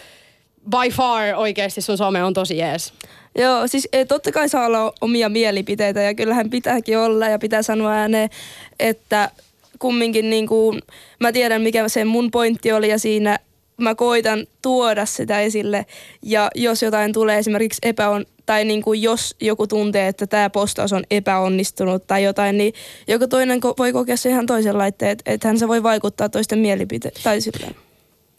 [0.71, 2.93] by far oikeasti sun some on tosi jees.
[3.39, 7.63] Joo, siis eh, totta kai saa olla omia mielipiteitä ja kyllähän pitääkin olla ja pitää
[7.63, 8.31] sanoa ääneen,
[8.79, 9.31] että
[9.79, 10.81] kumminkin niin kuin,
[11.21, 13.39] mä tiedän mikä se mun pointti oli ja siinä
[13.77, 15.87] mä koitan tuoda sitä esille
[16.23, 20.93] ja jos jotain tulee esimerkiksi epäon, tai niin kuin jos joku tuntee, että tämä postaus
[20.93, 22.73] on epäonnistunut tai jotain, niin
[23.09, 26.29] joku toinen ko- voi kokea se ihan toisen laitteen, että et hän se voi vaikuttaa
[26.29, 27.75] toisten mielipiteisiin tai silleen,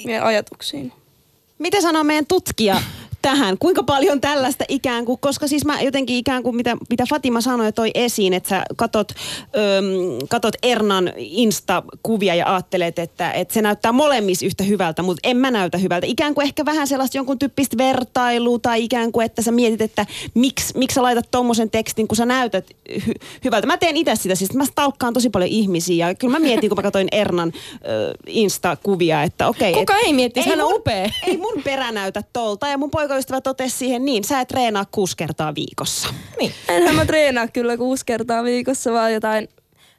[0.06, 0.92] mie- ajatuksiin.
[1.60, 2.82] Mitä sanoo meidän tutkija
[3.22, 3.58] tähän?
[3.58, 7.66] Kuinka paljon tällaista ikään kuin, koska siis mä jotenkin ikään kuin, mitä, mitä Fatima sanoi
[7.66, 9.12] ja toi esiin, että sä katot,
[9.56, 15.38] öm, katot Ernan Insta-kuvia ja ajattelet, että, että se näyttää molemmissa yhtä hyvältä, mutta en
[15.38, 16.08] mä näytä hyvältä.
[16.08, 20.06] Ikään kuin ehkä vähän sellaista jonkun tyyppistä vertailua tai ikään kuin, että sä mietit, että
[20.34, 23.14] miksi, miksi sä laitat tommosen tekstin, kun sä näytät hy-
[23.44, 23.68] hyvältä.
[23.68, 26.78] Mä teen itse sitä, siis mä stalkkaan tosi paljon ihmisiä ja kyllä mä mietin, kun
[26.78, 27.54] mä katsoin Ernan
[27.88, 29.74] ö, Insta-kuvia, että okei.
[29.74, 31.10] Kuka et- ei miettisi, hän on mun- upea.
[31.28, 35.18] Ei mun perä näytä tolta ja mun poikaystävä totesi siihen niin, sä et treenaa kuusi
[35.18, 36.10] kertaa viikossa.
[36.40, 36.52] Niin.
[36.68, 39.48] Enhän mä treenaa kyllä kuusi kertaa viikossa, vaan jotain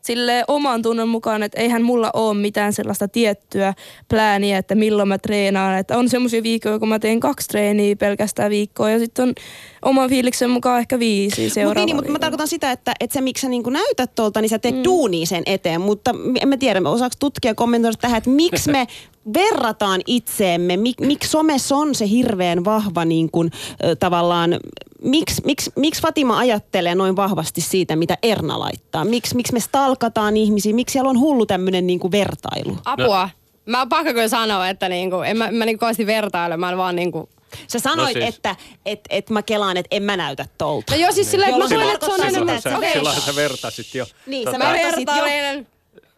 [0.03, 3.75] sille oman tunnon mukaan, että eihän mulla ole mitään sellaista tiettyä
[4.09, 5.79] plääniä, että milloin mä treenaan.
[5.79, 9.35] Että on semmoisia viikkoja, kun mä teen kaksi treeniä pelkästään viikkoa ja sitten on
[9.83, 13.15] oman fiiliksen mukaan ehkä viisi Mutta seuraavaa niin, niin, mutta mä tarkoitan sitä, että, että
[13.15, 14.85] se miksi sä niin näytät tuolta, niin sä teet mm.
[14.85, 15.81] duunia sen eteen.
[15.81, 18.87] Mutta en mä tiedä, osaako tutkija kommentoida tähän, että miksi me
[19.35, 23.51] verrataan itseemme, mik, miksi somessa on se hirveän vahva niin kuin,
[23.99, 24.57] tavallaan,
[25.03, 29.05] miksi, miksi, miksi Fatima ajattelee noin vahvasti siitä, mitä Erna laittaa?
[29.05, 30.75] Miksi, miksi me stalkataan ihmisiä?
[30.75, 32.79] Miksi siellä on hullu tämmöinen niin kuin vertailu?
[32.85, 33.29] Apua.
[33.67, 36.97] Mä oon pakko kyllä sanoa, että niinku, en mä, mä niinku kovasti vertaile, mä vaan
[36.97, 37.29] niinku...
[37.69, 38.35] Sä sanoit, No siis.
[38.35, 38.57] että
[38.87, 40.93] et, et mä kelaan, että en mä näytä tolta.
[40.93, 43.27] No joo, siis silleen, että mä koen, että se on sitä, silloinhan, että sä, sä
[43.27, 44.07] sä vertasit jo.
[44.27, 45.65] Niin, sä Tota, Mä vertasit jo.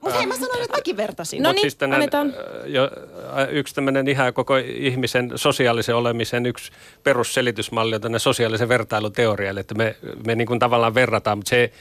[0.02, 1.42] Mutta hei, mä sanoin, että mäkin vertasin.
[1.42, 2.34] No Mut niin, siis tänään, annetaan.
[2.66, 2.90] jo,
[3.50, 6.72] yksi tämmöinen ihan koko ihmisen sosiaalisen olemisen yksi
[7.02, 9.96] perusselitysmalli on tämmöinen sosiaalisen vertailun teoria, eli että me,
[10.26, 11.72] me niin kuin tavallaan verrataan, mutta se,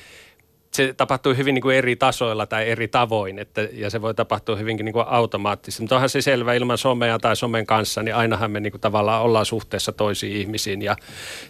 [0.72, 4.56] se tapahtuu hyvin niin kuin eri tasoilla tai eri tavoin, että, ja se voi tapahtua
[4.56, 5.84] hyvinkin niin kuin automaattisesti.
[5.84, 9.22] Mutta onhan se selvä ilman somea tai somen kanssa, niin ainahan me niin kuin tavallaan
[9.22, 10.96] ollaan suhteessa toisiin ihmisiin ja,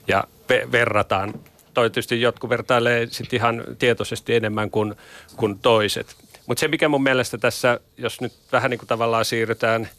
[0.07, 1.33] ja ve- verrataan.
[1.73, 4.95] Toi tietysti jotkut vertailee sit ihan tietoisesti enemmän kuin,
[5.35, 6.15] kuin toiset.
[6.47, 9.89] Mutta se, mikä mun mielestä tässä, jos nyt vähän niin kuin tavallaan siirrytään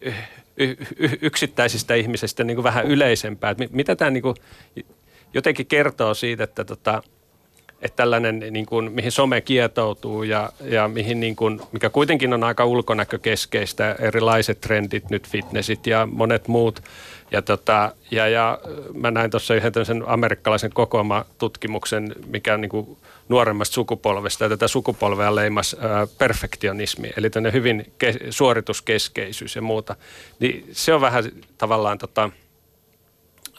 [0.00, 0.12] y-
[0.56, 4.36] y- y- yksittäisistä ihmisistä niin kuin vähän yleisempään, että mi- mitä tämä niin kuin
[5.34, 7.02] jotenkin kertoo siitä, että tota,
[7.82, 12.44] että tällainen, niin kuin, mihin some kietoutuu ja, ja mihin, niin kuin, mikä kuitenkin on
[12.44, 16.82] aika ulkonäkökeskeistä, erilaiset trendit, nyt fitnessit ja monet muut.
[17.30, 18.58] Ja, tota, ja, ja
[18.94, 22.96] mä näin tuossa yhden tämmöisen amerikkalaisen kokoama-tutkimuksen, mikä on niin kuin
[23.28, 29.96] nuoremmasta sukupolvesta, ja tätä sukupolvea leimas ää, perfektionismi, eli tämmöinen hyvin ke- suorituskeskeisyys ja muuta.
[30.38, 31.24] Niin se on vähän
[31.58, 32.30] tavallaan tota,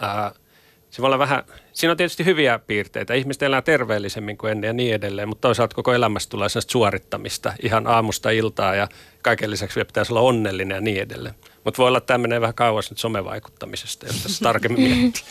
[0.02, 0.32] ää,
[0.90, 1.44] se voi olla vähän,
[1.74, 3.14] siinä on tietysti hyviä piirteitä.
[3.14, 7.88] Ihmiset elää terveellisemmin kuin ennen ja niin edelleen, mutta toisaalta koko elämästä tulee suorittamista ihan
[7.88, 8.88] aamusta iltaa ja
[9.22, 11.36] kaiken lisäksi vielä pitäisi olla onnellinen ja niin edelleen.
[11.66, 15.24] Mutta voi olla, että tämä menee vähän kauas nyt somevaikuttamisesta, jos tässä tarkemmin miettii.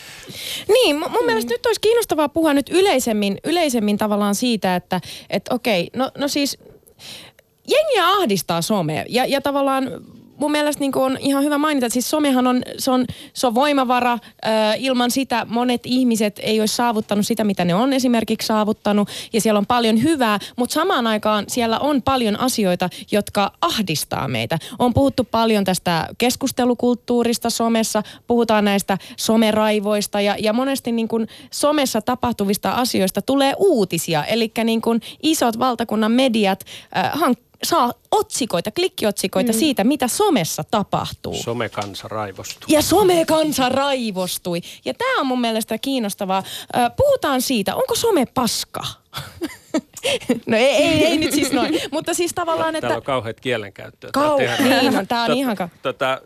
[0.69, 1.27] Niin, mun mm.
[1.27, 6.29] mielestä nyt olisi kiinnostavaa puhua nyt yleisemmin, yleisemmin tavallaan siitä, että et okei, no, no
[6.29, 6.59] siis
[7.69, 9.91] jengiä ahdistaa some ja, ja tavallaan
[10.37, 13.55] mun mielestä niin on ihan hyvä mainita, että siis somehan on, se on, se on
[13.55, 14.13] voimavara.
[14.13, 19.09] Äh, ilman sitä monet ihmiset ei olisi saavuttanut sitä, mitä ne on esimerkiksi saavuttanut.
[19.33, 24.59] Ja siellä on paljon hyvää, mutta samaan aikaan siellä on paljon asioita, jotka ahdistaa meitä.
[24.79, 32.03] On puhuttu paljon tästä keskustelukulttuurista somessa, puhutaan näistä someraivoista ja, ja monesti niin kuin somessa
[32.03, 34.25] tapahtuvista asioista tulee uutisia.
[34.25, 34.83] Eli niin
[35.23, 36.65] isot valtakunnan mediat
[36.97, 37.13] äh,
[37.65, 39.59] saa otsikoita, klikkiotsikoita mm.
[39.59, 41.35] siitä, mitä somessa tapahtuu.
[41.35, 42.67] Somekansa raivostui.
[42.69, 44.61] Ja somekansa raivostui.
[44.85, 46.43] Ja tämä on mun mielestä kiinnostavaa.
[46.97, 48.83] Puhutaan siitä, onko some paska?
[50.47, 51.81] no ei, ei, ei nyt siis noin.
[51.91, 52.81] Mutta siis tavallaan, että...
[52.81, 54.11] Täällä on kauheat kielenkäyttöä.
[54.13, 54.39] Kau...
[54.39, 55.57] Niin on, tää on ihan...
[55.57, 55.69] Ka...
[55.83, 56.21] Tota,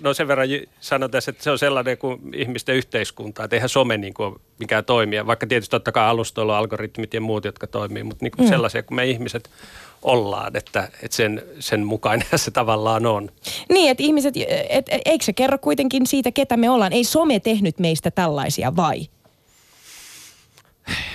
[0.00, 0.48] no sen verran
[0.80, 4.84] sanon tässä, että se on sellainen kuin ihmisten yhteiskunta, että eihän some niin kuin mikään
[4.84, 8.46] toimia, vaikka tietysti totta kai alustoilla on algoritmit ja muut, jotka toimii, mutta niin kuin
[8.46, 8.50] mm.
[8.50, 9.50] sellaisia kuin me ihmiset
[10.02, 13.30] ollaan, että, että sen, sen mukainen se tavallaan on.
[13.68, 14.34] Niin, että ihmiset,
[14.68, 16.92] et, et, eikö se kerro kuitenkin siitä, ketä me ollaan?
[16.92, 19.08] Ei some tehnyt meistä tällaisia, vai?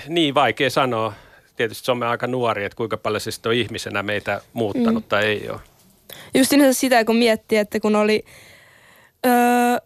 [0.08, 1.14] Niin, vaikea sanoa.
[1.60, 5.10] Tietysti some on aika nuori, että kuinka paljon se on ihmisenä meitä muuttanut mm.
[5.10, 5.60] tai ei ole.
[6.34, 8.26] Just sitä, kun miettii, että kun oli
[9.26, 9.32] öö,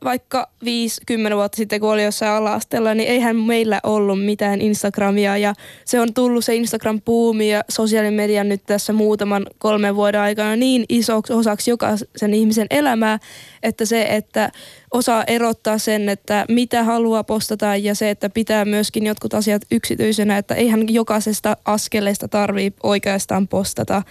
[0.03, 5.53] vaikka 5-10 vuotta sitten, kun oli jossain ala niin eihän meillä ollut mitään Instagramia ja
[5.85, 10.85] se on tullut se Instagram-puumi ja sosiaalinen media nyt tässä muutaman kolmen vuoden aikana niin
[10.89, 13.19] isoksi osaksi jokaisen ihmisen elämää,
[13.63, 14.51] että se, että
[14.91, 20.37] osaa erottaa sen, että mitä haluaa postata ja se, että pitää myöskin jotkut asiat yksityisenä,
[20.37, 24.03] että eihän jokaisesta askeleesta tarvii oikeastaan postata.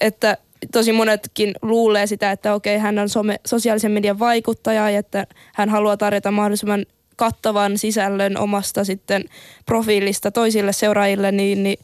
[0.00, 0.36] Että
[0.72, 5.68] tosi monetkin luulee sitä, että okei, hän on some, sosiaalisen median vaikuttaja ja että hän
[5.68, 6.86] haluaa tarjota mahdollisimman
[7.16, 9.24] kattavan sisällön omasta sitten
[9.66, 11.78] profiilista toisille seuraajille, niin, niin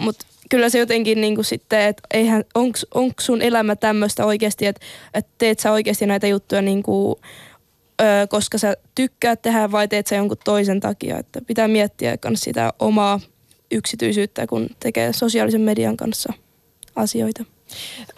[0.00, 4.66] mutta kyllä se jotenkin niin kuin sitten, että eihän, onks, onks sun elämä tämmöistä oikeasti,
[4.66, 7.16] että, että teet sä oikeasti näitä juttuja niin kuin,
[8.00, 12.40] ö, koska sä tykkäät tehdä vai teet sä jonkun toisen takia, että pitää miettiä myös
[12.40, 13.20] sitä omaa
[13.70, 16.32] yksityisyyttä, kun tekee sosiaalisen median kanssa
[16.96, 17.44] asioita.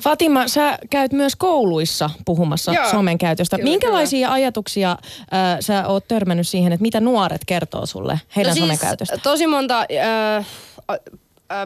[0.02, 3.57] Fatima, sä käyt myös kouluissa puhumassa Joo, somen käytöstä.
[3.57, 4.34] Kyllä, Minkälaisia kyllä.
[4.34, 8.78] ajatuksia äh, sä oot törmännyt siihen, että mitä nuoret kertoo sulle heidän no siis, somen
[8.78, 9.18] käytöstä?
[9.18, 9.86] Tosi monta...
[10.38, 10.46] Äh,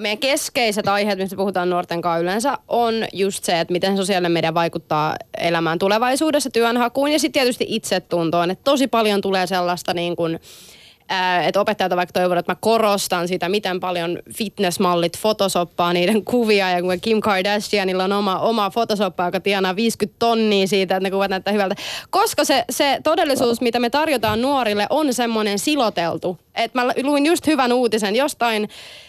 [0.01, 4.55] meidän keskeiset aiheet, mistä puhutaan nuorten kanssa yleensä, on just se, että miten sosiaalinen media
[4.55, 8.51] vaikuttaa elämään tulevaisuudessa, työnhakuun ja sitten tietysti itsetuntoon.
[8.51, 10.41] Että tosi paljon tulee sellaista niin kuin,
[11.47, 16.83] että opettajat vaikka toivovat, että mä korostan sitä, miten paljon fitnessmallit fotosoppaa niiden kuvia ja
[16.83, 21.31] kun Kim Kardashianilla on oma, oma fotosoppa, joka tienaa 50 tonnia siitä, että ne kuvat
[21.31, 21.75] näyttää hyvältä.
[22.11, 26.39] Koska se, se todellisuus, mitä me tarjotaan nuorille, on semmoinen siloteltu.
[26.55, 29.08] Että mä luin just hyvän uutisen jostain Äh,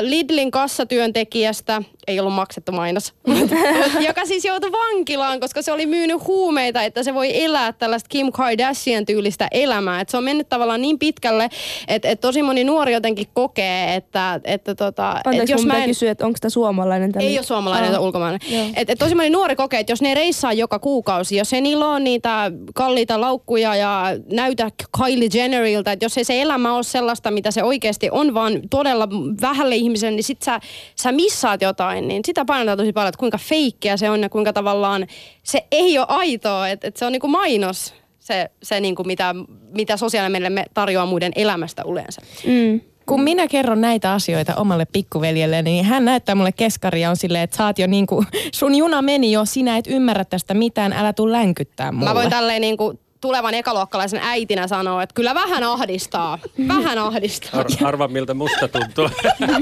[0.00, 3.14] Lidlin kassatyöntekijästä, ei ollut maksettu mainos,
[4.08, 8.32] joka siis joutui vankilaan, koska se oli myynyt huumeita, että se voi elää tällaista Kim
[8.32, 10.00] Kardashian tyylistä elämää.
[10.00, 11.48] Et se on mennyt tavallaan niin pitkälle,
[11.88, 14.40] että et tosi moni nuori jotenkin kokee, että...
[14.44, 15.84] että tota, Anteeksi, et jos mä en...
[15.84, 17.12] kysyä, että onko tämä suomalainen?
[17.12, 18.40] Tämä ei ole suomalainen, tämä ulkomainen.
[18.76, 21.88] Et, et tosi moni nuori kokee, että jos ne reissaa joka kuukausi, jos ei niillä
[21.88, 27.30] ole niitä kalliita laukkuja ja näytä Kylie Jenneriltä, että jos ei se elämä ole sellaista,
[27.30, 29.08] mitä se oikeasti on, vaan todella
[29.50, 30.60] vähälle ihmiselle, niin sit sä,
[30.94, 34.52] sä missaat jotain, niin sitä painotetaan tosi paljon, että kuinka feikkiä se on ja kuinka
[34.52, 35.06] tavallaan
[35.42, 39.34] se ei ole aitoa, että, että se on niinku mainos se, se niinku mitä,
[39.70, 42.20] mitä sosiaalinen meille tarjoaa muiden elämästä yleensä.
[42.46, 47.16] Mm kun minä kerron näitä asioita omalle pikkuveljelle, niin hän näyttää mulle keskaria ja on
[47.16, 50.92] silleen, että saat jo niin kuin, sun juna meni jo, sinä et ymmärrä tästä mitään,
[50.92, 52.08] älä tuu länkyttää mulle.
[52.08, 56.38] Mä voin tälleen niin kuin tulevan ekaluokkalaisen äitinä sanoa, että kyllä vähän ahdistaa.
[56.68, 57.60] Vähän ahdistaa.
[57.60, 59.10] Ar- arva miltä musta tuntuu.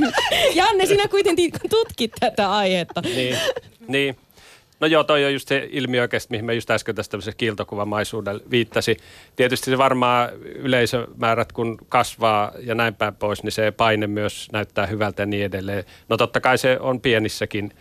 [0.54, 3.00] Janne, sinä kuitenkin tutkit tätä aihetta.
[3.00, 3.36] niin,
[3.88, 4.16] niin.
[4.80, 8.40] No joo, toi on just se ilmiö oikeasti, mihin mä just äsken tästä tämmöisessä kiiltokuvamaisuudella
[8.50, 8.96] viittasi.
[9.36, 14.86] Tietysti se varmaan yleisömäärät, kun kasvaa ja näin päin pois, niin se paine myös näyttää
[14.86, 15.84] hyvältä ja niin edelleen.
[16.09, 17.72] No totta kai se on pienissäkin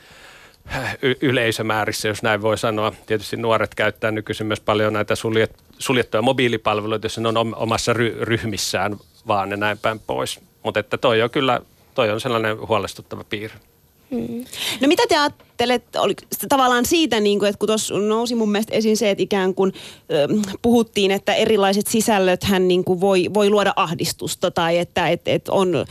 [1.21, 2.93] yleisömäärissä, jos näin voi sanoa.
[3.05, 8.17] Tietysti nuoret käyttää nykyisin myös paljon näitä suljet, suljettuja mobiilipalveluita, jos ne on omassa ry-
[8.21, 8.97] ryhmissään
[9.27, 10.39] vaan ja näin päin pois.
[10.63, 11.61] Mutta että toi on kyllä,
[11.93, 13.59] toi on sellainen huolestuttava piirre.
[14.81, 16.15] No mitä te ajattelette, oli
[16.49, 19.73] tavallaan siitä, niin kuin, että kun tuossa nousi mun mielestä esiin se, että ikään kuin
[20.11, 20.27] ö,
[20.61, 25.85] puhuttiin, että erilaiset sisällöthän niin kuin voi, voi luoda ahdistusta tai että et, et on,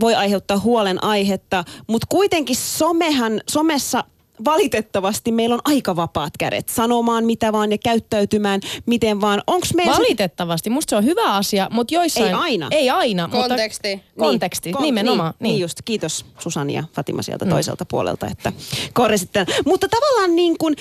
[0.00, 4.04] voi aiheuttaa huolen aihetta, mutta kuitenkin somehan, somessa
[4.44, 9.42] valitettavasti meillä on aika vapaat kädet sanomaan mitä vaan ja käyttäytymään miten vaan.
[9.46, 9.96] Onko meillä...
[9.96, 10.70] Valitettavasti.
[10.70, 12.26] Musta se on hyvä asia, mutta joissain...
[12.26, 12.68] Ei aina.
[12.70, 13.28] Ei aina.
[13.28, 13.94] Konteksti.
[13.94, 15.34] Mutta konteksti, Kon- nimenomaan.
[15.38, 15.78] Niin, niin just.
[15.84, 17.50] Kiitos Susani ja Fatima sieltä mm.
[17.50, 18.52] toiselta puolelta, että
[18.92, 19.46] korjasit tämän.
[19.64, 20.76] Mutta tavallaan niin kuin,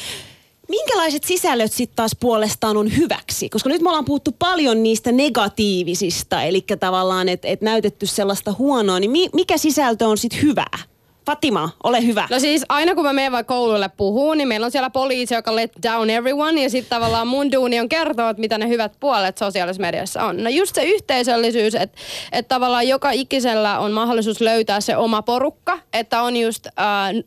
[0.69, 3.49] minkälaiset sisällöt sitten taas puolestaan on hyväksi?
[3.49, 8.99] Koska nyt me ollaan puhuttu paljon niistä negatiivisista, eli tavallaan, että et näytetty sellaista huonoa,
[8.99, 10.92] niin mi- mikä sisältö on sitten hyvää?
[11.25, 12.27] Fatima, ole hyvä.
[12.31, 15.55] No siis aina kun mä menen vaikka koululle puhuu, niin meillä on siellä poliisi, joka
[15.55, 16.63] let down everyone.
[16.63, 20.43] Ja sitten tavallaan mun duuni on kertoa, että mitä ne hyvät puolet sosiaalisessa mediassa on.
[20.43, 21.97] No just se yhteisöllisyys, että,
[22.31, 25.79] että tavallaan joka ikisellä on mahdollisuus löytää se oma porukka.
[25.93, 26.73] Että on just äh,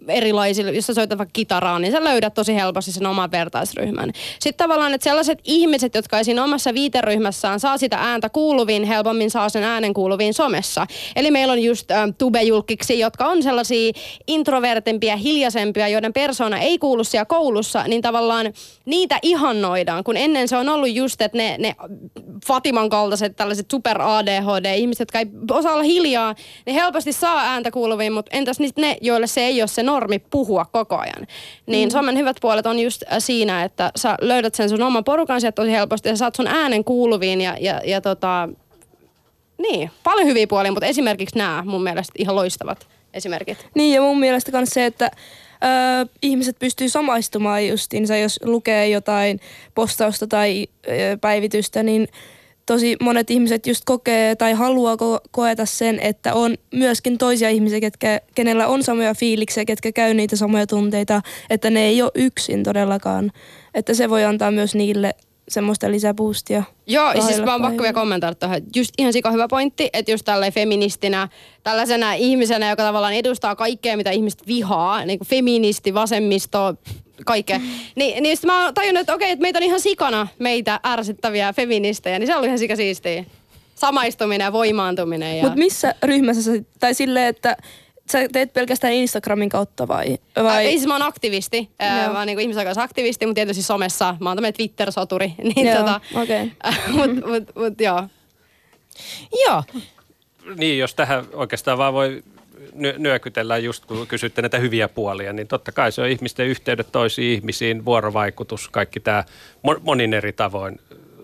[0.09, 4.13] erilaisilla, jos sä soitat vaikka kitaraa, niin sä löydät tosi helposti sen oman vertaisryhmän.
[4.39, 9.31] Sitten tavallaan, että sellaiset ihmiset, jotka ei siinä omassa viiteryhmässään saa sitä ääntä kuuluviin, helpommin
[9.31, 10.87] saa sen äänen kuuluviin somessa.
[11.17, 13.86] Eli meillä on just äh, tubejulkiksi, jotka on sellaisia
[14.27, 18.53] introvertempia, hiljaisempia, joiden persona ei kuulu siellä koulussa, niin tavallaan
[18.85, 21.75] niitä ihannoidaan, kun ennen se on ollut just, että ne, ne
[22.47, 26.35] Fatiman kaltaiset tällaiset super ADHD-ihmiset, jotka ei osaa olla hiljaa,
[26.67, 30.65] ne helposti saa ääntä kuuluviin, mutta entäs ne, joille se ei ole se normi puhua
[30.65, 31.27] koko ajan.
[31.67, 31.93] Niin mm.
[31.93, 35.55] somen hyvät puolet on just äh, siinä, että sä löydät sen sun oman porukan sieltä
[35.55, 38.49] tosi helposti ja saat sun äänen kuuluviin ja, ja, ja tota,
[39.59, 43.67] niin, paljon hyviä puolia, mutta esimerkiksi nämä mun mielestä ihan loistavat esimerkit.
[43.75, 49.41] Niin ja mun mielestä myös se, että ö, ihmiset pystyy samaistumaan justiinsa, jos lukee jotain
[49.75, 50.91] postausta tai ö,
[51.21, 52.09] päivitystä, niin
[52.67, 57.81] tosi monet ihmiset just kokee tai haluaa ko- koeta sen, että on myöskin toisia ihmisiä,
[57.81, 62.63] ketkä, kenellä on samoja fiiliksiä, ketkä käy niitä samoja tunteita, että ne ei ole yksin
[62.63, 63.33] todellakaan.
[63.75, 65.15] Että se voi antaa myös niille
[65.49, 66.63] semmoista lisäboostia.
[66.87, 68.61] Joo, ja siis mä oon pakko vielä kommentoida tuohon.
[68.77, 71.29] Just ihan sika hyvä pointti, että just tälleen feministinä,
[71.63, 76.75] tällaisena ihmisenä, joka tavallaan edustaa kaikkea, mitä ihmiset vihaa, niin kuin feministi, vasemmisto,
[77.25, 77.61] kaikkea.
[77.95, 81.53] Niin, niin sitten mä oon tajunnut, että okei, että meitä on ihan sikana meitä ärsyttäviä
[81.53, 83.25] feministejä, niin se on ollut ihan sika siistiä.
[83.75, 85.39] Samaistuminen ja voimaantuminen.
[85.39, 85.43] Ja...
[85.43, 87.57] Mutta missä ryhmässä sä, tai silleen, että
[88.13, 90.19] sä teet pelkästään Instagramin kautta vai?
[90.37, 90.45] Vai?
[90.45, 90.67] vai?
[90.67, 91.71] Ei siis mä oon aktivisti.
[91.79, 92.13] Ää, Joo.
[92.13, 94.17] mä oon niinku ihmisoikeusaktivisti, mutta tietysti somessa.
[94.21, 95.33] Mä oon tämmönen Twitter-soturi.
[95.55, 96.53] Niin Joo, tota, okei.
[96.97, 98.03] mut, mut, mut, joo.
[99.47, 99.63] Joo.
[100.57, 102.23] Niin, jos tähän oikeastaan vaan voi
[102.75, 106.93] ny- nyökytellä just kun kysytte näitä hyviä puolia, niin totta kai se on ihmisten yhteydet
[106.93, 109.25] toisiin ihmisiin, vuorovaikutus, kaikki tämä
[109.83, 110.81] monin eri tavoin.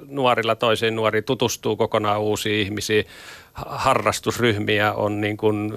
[0.08, 3.04] Nuorilla toisiin nuoriin tutustuu kokonaan uusiin ihmisiin,
[3.52, 5.72] ha- harrastusryhmiä on niin kuin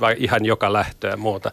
[0.00, 1.50] vai ihan joka lähtöä ja muuta.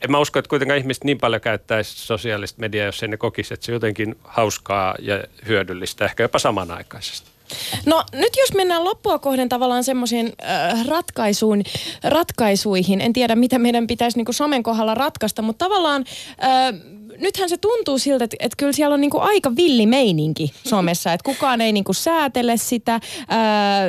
[0.00, 3.54] En mä usko, että kuitenkaan ihmiset niin paljon käyttäisi sosiaalista mediaa, jos ei ne kokisi,
[3.54, 7.34] että se jotenkin hauskaa ja hyödyllistä, ehkä jopa samanaikaisesti.
[7.86, 11.62] No nyt jos mennään loppua kohden tavallaan semmoisiin äh, ratkaisuun,
[12.04, 16.04] ratkaisuihin, en tiedä mitä meidän pitäisi niinku somen kohdalla ratkaista, mutta tavallaan
[16.44, 16.80] äh,
[17.18, 21.24] nythän se tuntuu siltä, että, että kyllä siellä on niinku aika villi meininki somessa, että
[21.24, 23.00] kukaan ei niinku säätele sitä.
[23.28, 23.86] Ää,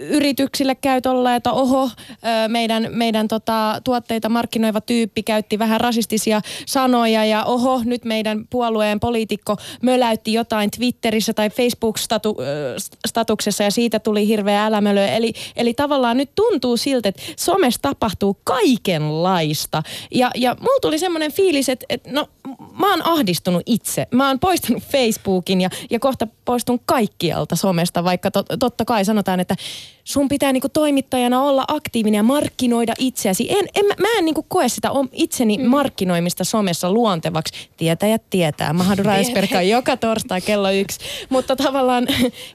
[0.00, 1.90] yrityksille käy tolla, että oho,
[2.22, 8.44] ää, meidän, meidän tota, tuotteita markkinoiva tyyppi käytti vähän rasistisia sanoja ja oho, nyt meidän
[8.50, 15.06] puolueen poliitikko möläytti jotain Twitterissä tai Facebook-statuksessa ja siitä tuli hirveä älämölö.
[15.06, 19.82] Eli, eli tavallaan nyt tuntuu siltä, että somessa tapahtuu kaikenlaista.
[20.10, 22.28] Ja, ja mulla tuli semmoinen fiilis, että, että no
[22.72, 24.06] mä oon ahdistunut itse.
[24.10, 29.40] Mä oon poistanut Facebookin ja, ja kohta poistun kaikkialta somesta, vaikka to, totta kai sanotaan,
[29.40, 29.56] että
[30.04, 33.52] sun pitää niinku toimittajana olla aktiivinen ja markkinoida itseäsi.
[33.52, 35.66] En, en, mä, mä en niinku koe sitä itseni mm.
[35.68, 37.68] markkinoimista somessa luontevaksi.
[37.76, 38.74] Tietäjät tietää.
[39.20, 41.00] Esperka on joka torstai kello yksi.
[41.28, 42.06] Mutta tavallaan,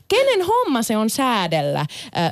[0.08, 1.88] kenen homma se on säädellä äh,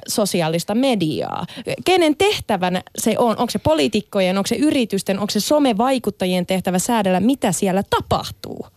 [0.07, 1.45] sosiaalista mediaa?
[1.85, 3.37] Kenen tehtävänä se on?
[3.37, 8.67] Onko se poliitikkojen, onko se yritysten, onko se somevaikuttajien tehtävä säädellä, mitä siellä tapahtuu?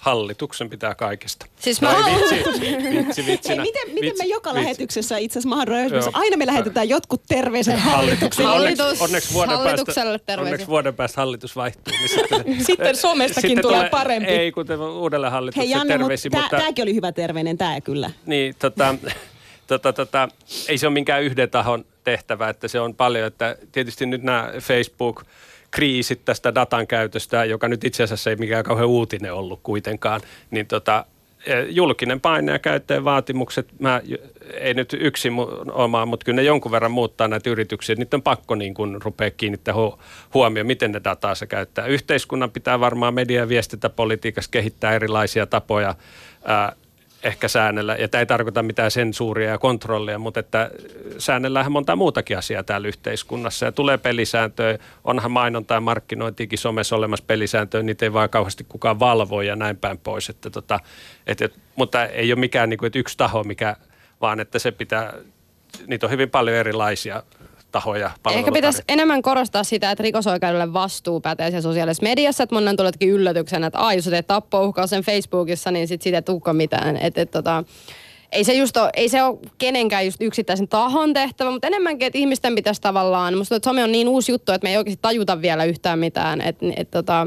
[0.00, 1.46] Hallituksen pitää kaikesta.
[1.56, 2.50] Siis No mä- ei vitsi,
[2.96, 3.54] vitsi, vitsinä.
[3.62, 4.62] Hei, miten, miten Vitsi, me joka vitsi.
[4.62, 8.50] lähetyksessä itse asiassa aina me lähetetään jotkut terveiset hallitukselle.
[8.50, 10.52] Hallitus- onneksi, onneksi, vuoden hallitukselle päästä, terveisiä.
[10.52, 11.94] onneksi vuoden päästä hallitus vaihtuu.
[11.98, 14.28] Niin sitten, Sitten somestakin tulee parempi.
[14.28, 17.80] Ei, kuten uudelle hallitukselle Hei Janne, mutta terveisiä, tää, mutta tääkin oli hyvä terveinen, tää
[17.80, 18.10] kyllä.
[18.26, 18.94] niin, tota,
[19.66, 20.28] tota, tota,
[20.68, 24.52] ei se ole minkään yhden tahon tehtävä, että se on paljon, että tietysti nyt nämä
[24.60, 25.24] Facebook
[25.70, 30.66] kriisit tästä datan käytöstä, joka nyt itse asiassa ei mikään kauhean uutinen ollut kuitenkaan, niin
[30.66, 31.04] tota,
[31.46, 34.00] eh, julkinen paine ja käyttäjän vaatimukset, mä,
[34.60, 35.32] ei nyt yksin
[35.72, 37.96] omaa, mutta kyllä ne jonkun verran muuttaa näitä yrityksiä.
[37.96, 39.74] Niitä on pakko niin kuin rupea kiinnittää
[40.34, 41.86] huomioon, miten ne dataa se käyttää.
[41.86, 45.94] Yhteiskunnan pitää varmaan media- ja viestintäpolitiikassa kehittää erilaisia tapoja
[46.44, 46.76] ää,
[47.22, 50.70] ehkä säännellä, ja tämä ei tarkoita mitään sensuuria ja kontrollia, mutta että
[51.18, 53.66] säännellään monta muutakin asiaa täällä yhteiskunnassa.
[53.66, 59.00] Ja tulee pelisääntöjä, onhan mainonta ja markkinointiikin somessa olemassa pelisääntöjä, niitä ei vaan kauheasti kukaan
[59.00, 60.80] valvo ja näin päin pois, että tota,
[61.26, 63.76] et, et, mutta ei ole mikään niin kuin, että yksi taho, mikä,
[64.20, 65.14] vaan että se pitää,
[65.86, 67.22] niitä on hyvin paljon erilaisia
[67.72, 68.10] tahoja.
[68.30, 73.08] Ehkä pitäisi enemmän korostaa sitä, että rikosoikeudelle vastuu pätee siellä sosiaalisessa mediassa, että monen tuletkin
[73.08, 74.26] yllätyksenä, että ai, jos teet
[74.86, 76.96] sen Facebookissa, niin sit siitä ei tulekaan mitään.
[76.96, 77.64] Et, et, tota,
[78.32, 82.18] ei se, just ole, ei se ole kenenkään just yksittäisen tahon tehtävä, mutta enemmänkin, että
[82.18, 85.42] ihmisten pitäisi tavallaan, musta että some on niin uusi juttu, että me ei oikeasti tajuta
[85.42, 87.26] vielä yhtään mitään, että et, tota,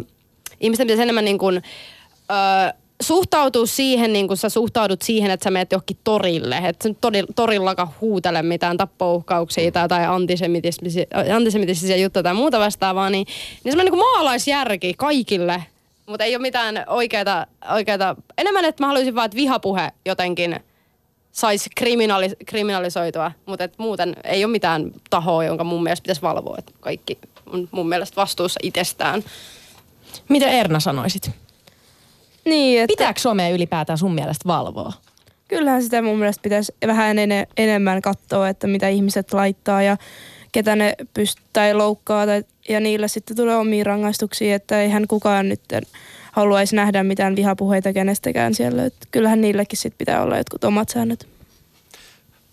[0.59, 1.61] ihmisten pitäisi enemmän niin kuin,
[2.31, 6.57] öö, suhtautua siihen, niin kuin sä suhtaudut siihen, että sä menet johonkin torille.
[6.57, 6.95] Että sä
[7.35, 13.27] torillakaan huutele mitään tappouhkauksia tai, tai antisemitistisiä, juttuja tai muuta vastaavaa, niin,
[13.63, 15.63] niin semmoinen niin maalaisjärki kaikille.
[16.05, 20.59] Mutta ei ole mitään oikeita, oikeita, enemmän, että mä haluaisin vaan, että vihapuhe jotenkin
[21.31, 26.55] saisi kriminaali, kriminalisoitua, mutta et muuten ei ole mitään tahoa, jonka mun mielestä pitäisi valvoa.
[26.59, 29.23] Että kaikki on mun mielestä vastuussa itsestään.
[30.29, 31.31] Mitä Erna sanoisit?
[32.45, 32.91] Niin, että...
[32.91, 34.93] Pitääkö somea ylipäätään sun mielestä valvoa?
[35.47, 39.97] Kyllähän sitä mun mielestä pitäisi vähän en- enemmän katsoa, että mitä ihmiset laittaa ja
[40.51, 45.49] ketä ne pyst- tai loukkaa tai, ja niille sitten tulee omia rangaistuksia, että eihän kukaan
[45.49, 45.61] nyt
[46.31, 48.85] haluaisi nähdä mitään vihapuheita kenestäkään siellä.
[48.85, 51.27] Että kyllähän niillekin sitten pitää olla jotkut omat säännöt.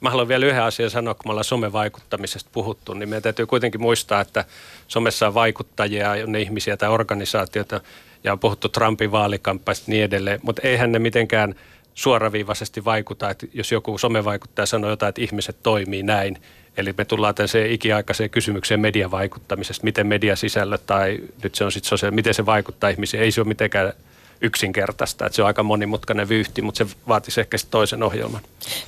[0.00, 3.80] Mä haluan vielä yhden asian sanoa, kun me ollaan somevaikuttamisesta puhuttu, niin meidän täytyy kuitenkin
[3.80, 4.44] muistaa, että
[4.88, 7.80] somessa on vaikuttajia, on ne ihmisiä tai organisaatioita,
[8.24, 11.54] ja on puhuttu Trumpin vaalikampanjasta niin edelleen, mutta eihän ne mitenkään
[11.94, 16.38] suoraviivaisesti vaikuta, että jos joku somevaikuttaja sanoo jotain, että ihmiset toimii näin,
[16.76, 22.14] Eli me tullaan tällaiseen ikiaikaiseen kysymykseen mediavaikuttamisesta, miten mediasisällöt tai nyt se on sitten sosiaali,
[22.14, 23.22] miten se vaikuttaa ihmisiin.
[23.22, 23.92] Ei se ole mitenkään
[24.40, 25.26] yksinkertaista.
[25.26, 28.40] Että se on aika monimutkainen vyyhti, mutta se vaatisi ehkä toisen ohjelman.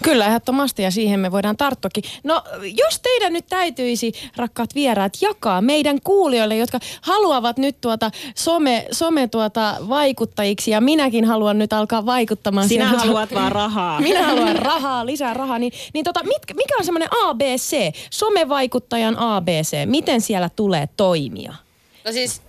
[0.03, 2.05] Kyllä, ehdottomasti ja siihen me voidaan tarttuakin.
[2.25, 8.87] No, jos teidän nyt täytyisi, rakkaat vieraat, jakaa meidän kuulijoille, jotka haluavat nyt tuota some,
[8.93, 12.69] some tuota vaikuttajiksi ja minäkin haluan nyt alkaa vaikuttamaan.
[12.69, 13.01] Sinä siihen.
[13.01, 14.01] haluat vaan rahaa.
[14.01, 15.59] Minä haluan rahaa, lisää rahaa.
[15.59, 17.77] Niin, niin tota, mitkä, mikä on semmoinen ABC,
[18.11, 19.77] somevaikuttajan ABC?
[19.87, 21.55] Miten siellä tulee toimia?
[22.05, 22.43] No siis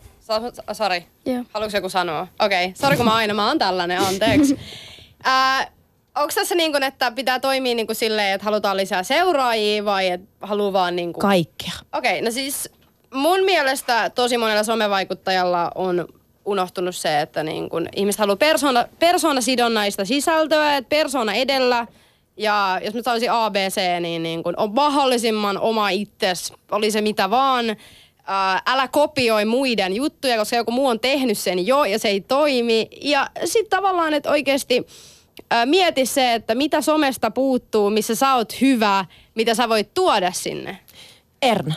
[0.74, 1.06] Sori.
[1.28, 1.46] Yeah.
[1.54, 2.28] Haluatko joku sanoa?
[2.40, 2.66] Okei.
[2.66, 2.76] Okay.
[2.76, 4.60] Sori kun mä aina mä oon tällainen, anteeksi.
[5.28, 5.72] äh,
[6.16, 10.10] onko tässä niin kuin, että pitää toimia niin kuin silleen, että halutaan lisää seuraajia vai
[10.10, 11.22] että haluaa vaan niin kuin...
[11.22, 11.74] Kaikkea.
[11.94, 12.70] Okei, okay, no siis
[13.14, 16.08] mun mielestä tosi monella somevaikuttajalla on
[16.46, 21.88] unohtunut se, että niin kun ihmiset haluaa persoona, persoonasidonnaista sisältöä, että persoona edellä.
[22.38, 27.30] Ja jos mä sanoisin ABC, niin, niin kun on mahdollisimman oma itses, oli se mitä
[27.30, 27.66] vaan
[28.24, 32.22] ää, älä kopioi muiden juttuja, koska joku muu on tehnyt sen jo ja se ei
[32.22, 32.88] toimi.
[33.02, 34.88] Ja sitten tavallaan, että oikeasti
[35.52, 39.06] ää, mieti se, että mitä somesta puuttuu, missä sä oot hyvä,
[39.36, 40.78] mitä sä voit tuoda sinne.
[41.42, 41.74] Erna.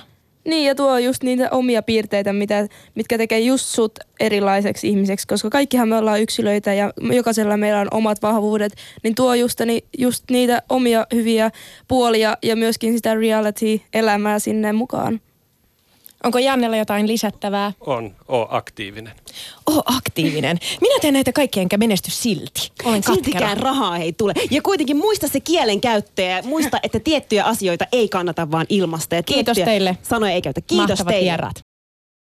[0.47, 5.51] Niin, ja tuo just niitä omia piirteitä, mitä, mitkä tekee just sut erilaiseksi ihmiseksi, koska
[5.51, 8.73] kaikkihan me ollaan yksilöitä ja jokaisella meillä on omat vahvuudet,
[9.03, 11.51] niin tuo just, ni, just niitä omia hyviä
[11.89, 15.21] puolia ja myöskin sitä reality-elämää sinne mukaan.
[16.27, 17.73] Onko Jannella jotain lisättävää?
[17.81, 19.13] On, oo aktiivinen.
[19.67, 20.59] Oo aktiivinen.
[20.81, 22.73] Minä teen näitä kaikkea enkä menesty silti.
[22.85, 24.33] Olen Siltikään rahaa ei tule.
[24.51, 26.43] Ja kuitenkin muista se kielen käyttäjä.
[26.43, 29.15] Muista, että tiettyjä asioita ei kannata vaan ilmasta.
[29.15, 29.99] Ja Kiitos teille.
[30.03, 30.61] Sanoja ei käytä.
[30.61, 31.31] Kiitos Mahtavat teille.
[31.31, 31.66] Vieraat.